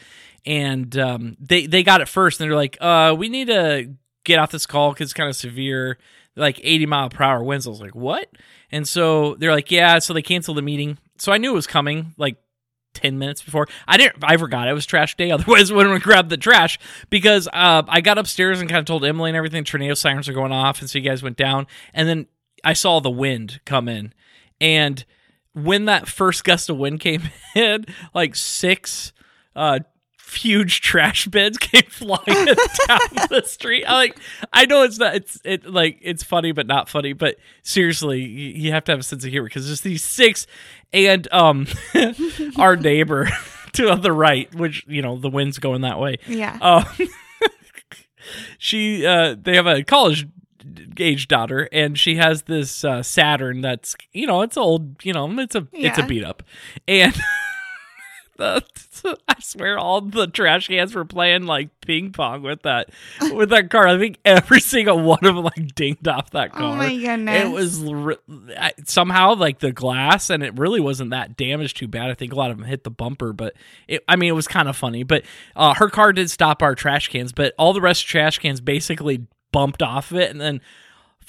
[0.44, 4.38] and um, they they got it first, and they're like, uh, "We need to get
[4.38, 5.98] off this call because it's kind of severe,
[6.36, 8.28] like 80 mile per hour winds." I was like, "What?"
[8.72, 10.98] And so they're like, "Yeah." So they canceled the meeting.
[11.18, 12.36] So I knew it was coming, like
[12.94, 13.68] 10 minutes before.
[13.86, 15.30] I didn't I forgot it was trash day.
[15.30, 16.78] Otherwise I wouldn't have grabbed the trash
[17.08, 20.32] because uh, I got upstairs and kind of told Emily and everything tornado sirens are
[20.32, 22.26] going off and so you guys went down and then
[22.64, 24.12] I saw the wind come in
[24.60, 25.04] and
[25.52, 27.22] when that first gust of wind came
[27.54, 29.12] in like six
[29.56, 29.80] uh
[30.32, 33.84] huge trash bins came flying down the street.
[33.84, 34.18] I like
[34.52, 38.48] I know it's not it's it like it's funny but not funny, but seriously, you,
[38.50, 40.46] you have to have a sense of humor because there's these six
[40.92, 41.66] and um
[42.56, 43.28] our neighbor
[43.72, 46.18] to the right, which you know the wind's going that way.
[46.26, 46.58] Yeah.
[46.60, 46.84] Um,
[48.58, 50.26] she uh they have a college
[50.98, 55.30] age daughter and she has this uh Saturn that's you know it's old, you know,
[55.38, 56.42] it's a it's a beat up.
[56.86, 57.18] And
[58.40, 62.90] the, I swear all the trash cans were playing like ping pong with that
[63.32, 63.86] with that car.
[63.86, 66.72] I think every single one of them like dinged off that car.
[66.72, 67.44] Oh my goodness.
[67.44, 68.16] It was r-
[68.58, 72.10] I- somehow like the glass, and it really wasn't that damaged too bad.
[72.10, 73.54] I think a lot of them hit the bumper, but
[73.86, 75.02] it, I mean, it was kind of funny.
[75.02, 75.24] But
[75.54, 78.60] uh, her car did stop our trash cans, but all the rest of trash cans
[78.60, 80.60] basically bumped off of it, and then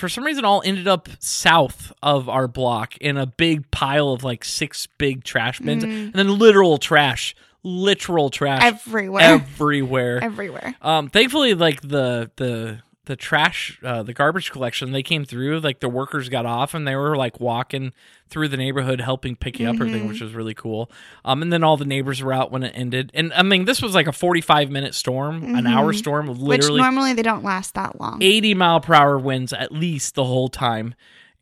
[0.02, 4.24] for some reason all ended up south of our block in a big pile of
[4.24, 9.22] like six big trash bins, and then literal trash, literal trash everywhere.
[9.24, 10.24] everywhere.
[10.24, 10.76] everywhere.
[10.82, 15.60] Um, thankfully, like the the the trash, uh, the garbage collection, they came through.
[15.60, 17.94] Like the workers got off and they were like walking
[18.30, 20.92] through the neighborhood, helping picking up everything, which was really cool.
[21.26, 23.12] Um, and then all the neighbors were out when it ended.
[23.16, 26.82] And I mean, this was like a forty-five minute storm, an hour storm, Which literally
[26.82, 28.22] normally they don't last that long.
[28.22, 30.94] 80 mile per hour winds at least the whole time.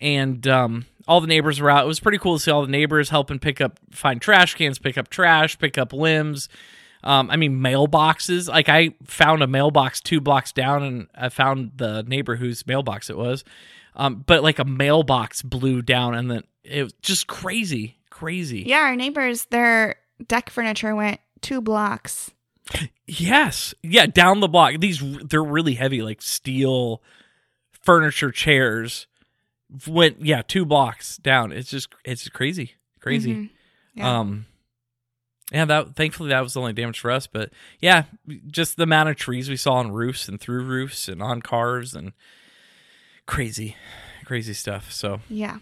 [0.01, 1.83] And um, all the neighbors were out.
[1.83, 4.79] It was pretty cool to see all the neighbors helping pick up, find trash cans,
[4.79, 6.47] pick up trash, pick up limbs.
[7.03, 8.49] Um, I mean, mailboxes.
[8.49, 13.09] Like I found a mailbox two blocks down, and I found the neighbor whose mailbox
[13.09, 13.43] it was.
[13.95, 18.63] Um, but like a mailbox blew down, and then it was just crazy, crazy.
[18.65, 19.95] Yeah, our neighbors, their
[20.27, 22.31] deck furniture went two blocks.
[23.07, 24.75] Yes, yeah, down the block.
[24.79, 27.01] These they're really heavy, like steel
[27.71, 29.07] furniture chairs.
[29.87, 31.51] Went yeah, two blocks down.
[31.51, 33.33] It's just it's crazy, crazy.
[33.33, 33.49] Mhm.
[33.95, 34.19] Yeah.
[34.19, 34.45] Um,
[35.51, 38.03] yeah, that thankfully that was the only damage for us, but yeah,
[38.47, 41.93] just the amount of trees we saw on roofs and through roofs and on cars
[41.95, 42.13] and
[43.25, 43.75] crazy,
[44.25, 44.91] crazy stuff.
[44.91, 45.57] So yeah.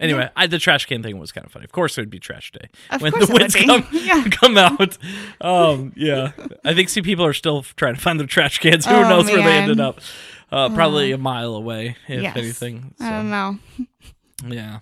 [0.00, 1.64] anyway, I, the trash can thing was kind of funny.
[1.64, 4.24] Of course, it would be trash day Of when the winds come Yeah.
[4.30, 4.96] come out.
[5.40, 6.32] Um, yeah,
[6.64, 8.86] I think see people are still trying to find their trash cans.
[8.86, 10.00] Who Oh, knows where they ended up?
[10.52, 12.36] Uh, probably a mile away, if Yes.
[12.36, 12.94] anything.
[13.00, 13.58] I don't know.
[14.46, 14.78] yeah.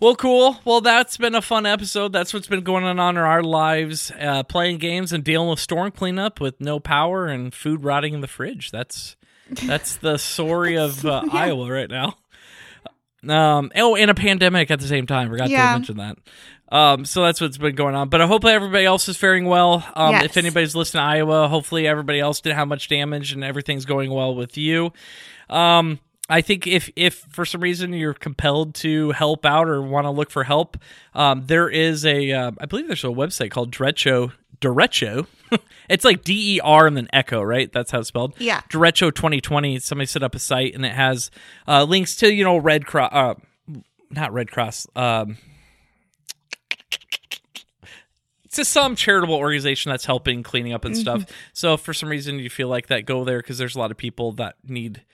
[0.00, 0.60] Well, cool.
[0.64, 2.12] Well, that's been a fun episode.
[2.12, 5.90] That's what's been going on in our lives, uh, playing games and dealing with storm
[5.90, 8.70] cleanup with no power and food rotting in the fridge.
[8.70, 9.16] That's
[9.66, 11.32] that's the story of uh, Yeah.
[11.38, 12.16] Iowa right now.
[13.28, 13.72] Um.
[13.74, 15.28] Oh, and a pandemic at the same time.
[15.30, 15.72] Forgot Yeah.
[15.72, 16.16] to mention that.
[16.70, 17.04] Um.
[17.04, 18.08] So that's what's been going on.
[18.08, 19.84] But I hope everybody else is faring well.
[19.96, 20.12] Um.
[20.12, 20.26] Yes.
[20.26, 24.12] If anybody's listening to Iowa, hopefully everybody else didn't have much damage and everything's going
[24.12, 24.92] well with you.
[25.50, 25.98] Um.
[26.28, 30.10] I think if if for some reason you're compelled to help out or want to
[30.10, 30.76] look for help,
[31.14, 35.26] um, there is a uh, I believe there's a website called Derecho Derecho.
[35.88, 37.72] it's like D E R and then Echo, right?
[37.72, 38.34] That's how it's spelled.
[38.38, 38.60] Yeah.
[38.70, 39.78] Derecho 2020.
[39.78, 41.30] Somebody set up a site and it has
[41.66, 43.34] uh, links to you know Red Cross, uh,
[44.10, 44.86] not Red Cross.
[44.94, 45.38] Um,
[48.50, 51.26] just some charitable organization that's helping cleaning up and stuff.
[51.52, 53.90] So if for some reason you feel like that, go there because there's a lot
[53.90, 55.04] of people that need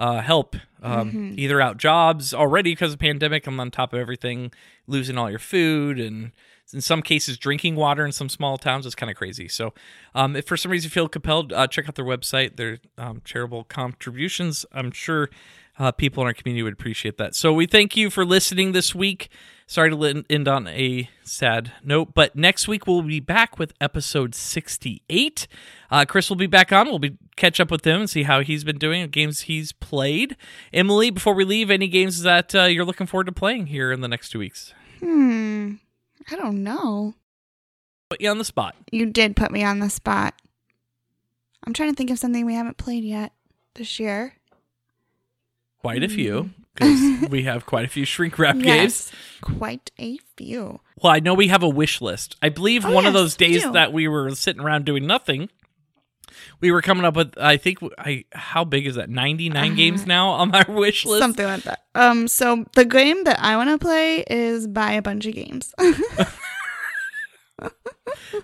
[0.00, 4.50] uh, help, um, either out jobs already because of pandemic, and on top of everything,
[4.86, 6.32] losing all your food and
[6.72, 9.46] in some cases drinking water in some small towns is kind of crazy.
[9.46, 9.74] So
[10.14, 12.56] um, if for some reason you feel compelled, uh, check out their website.
[12.56, 14.64] Their um, charitable contributions.
[14.72, 15.28] I'm sure
[15.78, 17.34] uh, people in our community would appreciate that.
[17.34, 19.28] So we thank you for listening this week.
[19.70, 24.34] Sorry to end on a sad note, but next week we'll be back with episode
[24.34, 25.46] 68.
[25.92, 26.88] Uh, Chris will be back on.
[26.88, 30.36] We'll be catch up with him and see how he's been doing, games he's played.
[30.72, 34.00] Emily, before we leave, any games that uh, you're looking forward to playing here in
[34.00, 34.74] the next two weeks?
[34.98, 35.74] Hmm.
[36.28, 37.14] I don't know.
[38.08, 38.74] Put you on the spot.
[38.90, 40.34] You did put me on the spot.
[41.64, 43.34] I'm trying to think of something we haven't played yet
[43.76, 44.34] this year.
[45.78, 49.10] Quite a few, because we have quite a few shrink wrap games.
[49.40, 50.80] Quite a few.
[51.02, 52.36] Well, I know we have a wish list.
[52.42, 53.72] I believe Oh, one of those days do.
[53.72, 55.48] that we were sitting around doing nothing,
[56.60, 57.32] we were coming up with.
[57.38, 59.08] I think I how big is that?
[59.10, 61.20] Ninety nine Uh, games now on my wish list.
[61.20, 61.84] Something like that.
[61.94, 65.74] Um, so the game that I want to play is buy a bunch of games.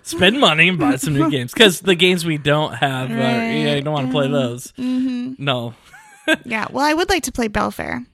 [0.03, 3.75] Spend money and buy some new games because the games we don't have, uh, yeah,
[3.75, 4.71] you don't want to play those.
[4.75, 5.73] hmm No.
[6.45, 6.67] Yeah.
[6.71, 8.05] Well, I would like to play Bellfaire.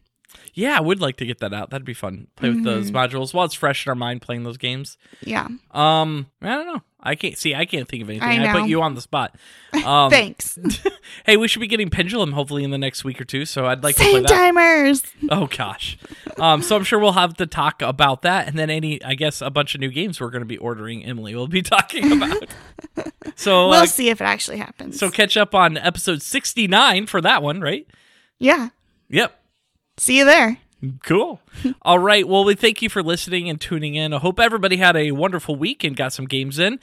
[0.56, 1.72] Yeah, I would like to get that out.
[1.72, 2.28] That'd be fun.
[2.36, 2.96] Play with those Mm-hmm.
[2.96, 4.22] modules while it's fresh in our mind.
[4.22, 4.98] Playing those games.
[5.22, 5.48] Yeah.
[5.72, 6.82] Um, I don't know.
[7.06, 7.54] I can't see.
[7.56, 8.28] I can't think of anything.
[8.40, 9.36] I I, put you on the spot.
[9.84, 10.60] Um, Thanks.
[11.26, 13.44] hey, we should be getting Pendulum hopefully in the next week or two.
[13.44, 14.30] So I'd like to play Same that.
[14.30, 15.02] timers.
[15.32, 15.98] Oh gosh.
[16.38, 19.42] Um, so I'm sure we'll have to talk about that, and then any, I guess,
[19.42, 21.04] a bunch of new games we're going to be ordering.
[21.04, 22.46] Emily will be talking about.
[23.36, 25.00] So, We'll uh, see if it actually happens.
[25.00, 27.88] so catch up on episode 69 for that one, right?
[28.38, 28.70] yeah.
[29.10, 29.43] Yep.
[29.98, 30.58] See you there.
[31.04, 31.40] Cool.
[31.82, 32.28] All right.
[32.28, 34.14] Well, we thank you for listening and tuning in.
[34.14, 36.80] I hope everybody had a wonderful week and got some games in.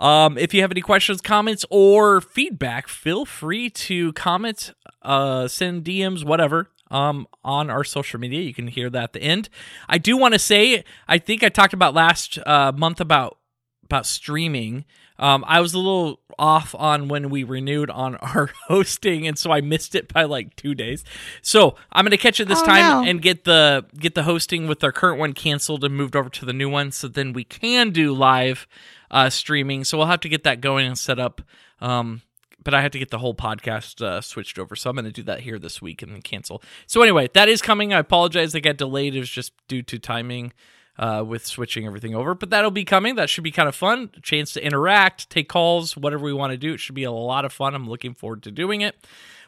[0.00, 5.84] Um, if you have any questions, comments, or feedback, feel free to comment, uh, send
[5.84, 8.40] DMs, whatever, um, on our social media.
[8.40, 9.48] You can hear that at the end.
[9.88, 13.38] I do want to say, I think I talked about last uh, month about
[13.84, 14.84] about streaming.
[15.18, 19.50] Um, I was a little off on when we renewed on our hosting, and so
[19.52, 21.04] I missed it by like two days.
[21.42, 23.08] So I'm gonna catch it this Oh, time no.
[23.10, 26.44] and get the get the hosting with our current one canceled and moved over to
[26.44, 28.66] the new one, so then we can do live
[29.10, 29.84] uh, streaming.
[29.84, 31.40] So we'll have to get that going and set up.
[31.80, 32.22] Um,
[32.64, 35.12] but I have to get the whole podcast uh, switched over, so I'm going to
[35.12, 36.62] do that here this week and then cancel.
[36.86, 37.92] So anyway, that is coming.
[37.92, 39.14] I apologize that got delayed.
[39.14, 40.54] It was just due to timing
[40.98, 43.14] uh, with switching everything over, but that'll be coming.
[43.16, 44.10] That should be kind of fun.
[44.16, 46.74] A chance to interact, take calls, whatever we want to do.
[46.74, 47.74] It should be a lot of fun.
[47.74, 48.96] I'm looking forward to doing it.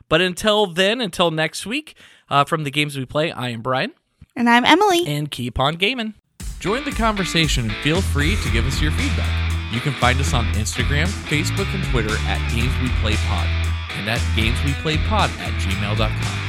[0.08, 1.96] But until then, until next week,
[2.30, 3.92] uh, from the games we play, I am Bryan,
[4.36, 5.04] And I'm Emily.
[5.06, 6.14] and keep on gaming.
[6.60, 9.52] Join the conversation and feel free to give us your feedback.
[9.72, 13.46] You can find us on Instagram, Facebook, and Twitter at Games We Play Pod
[13.96, 16.45] and at gamesweplaypod at gmail.com.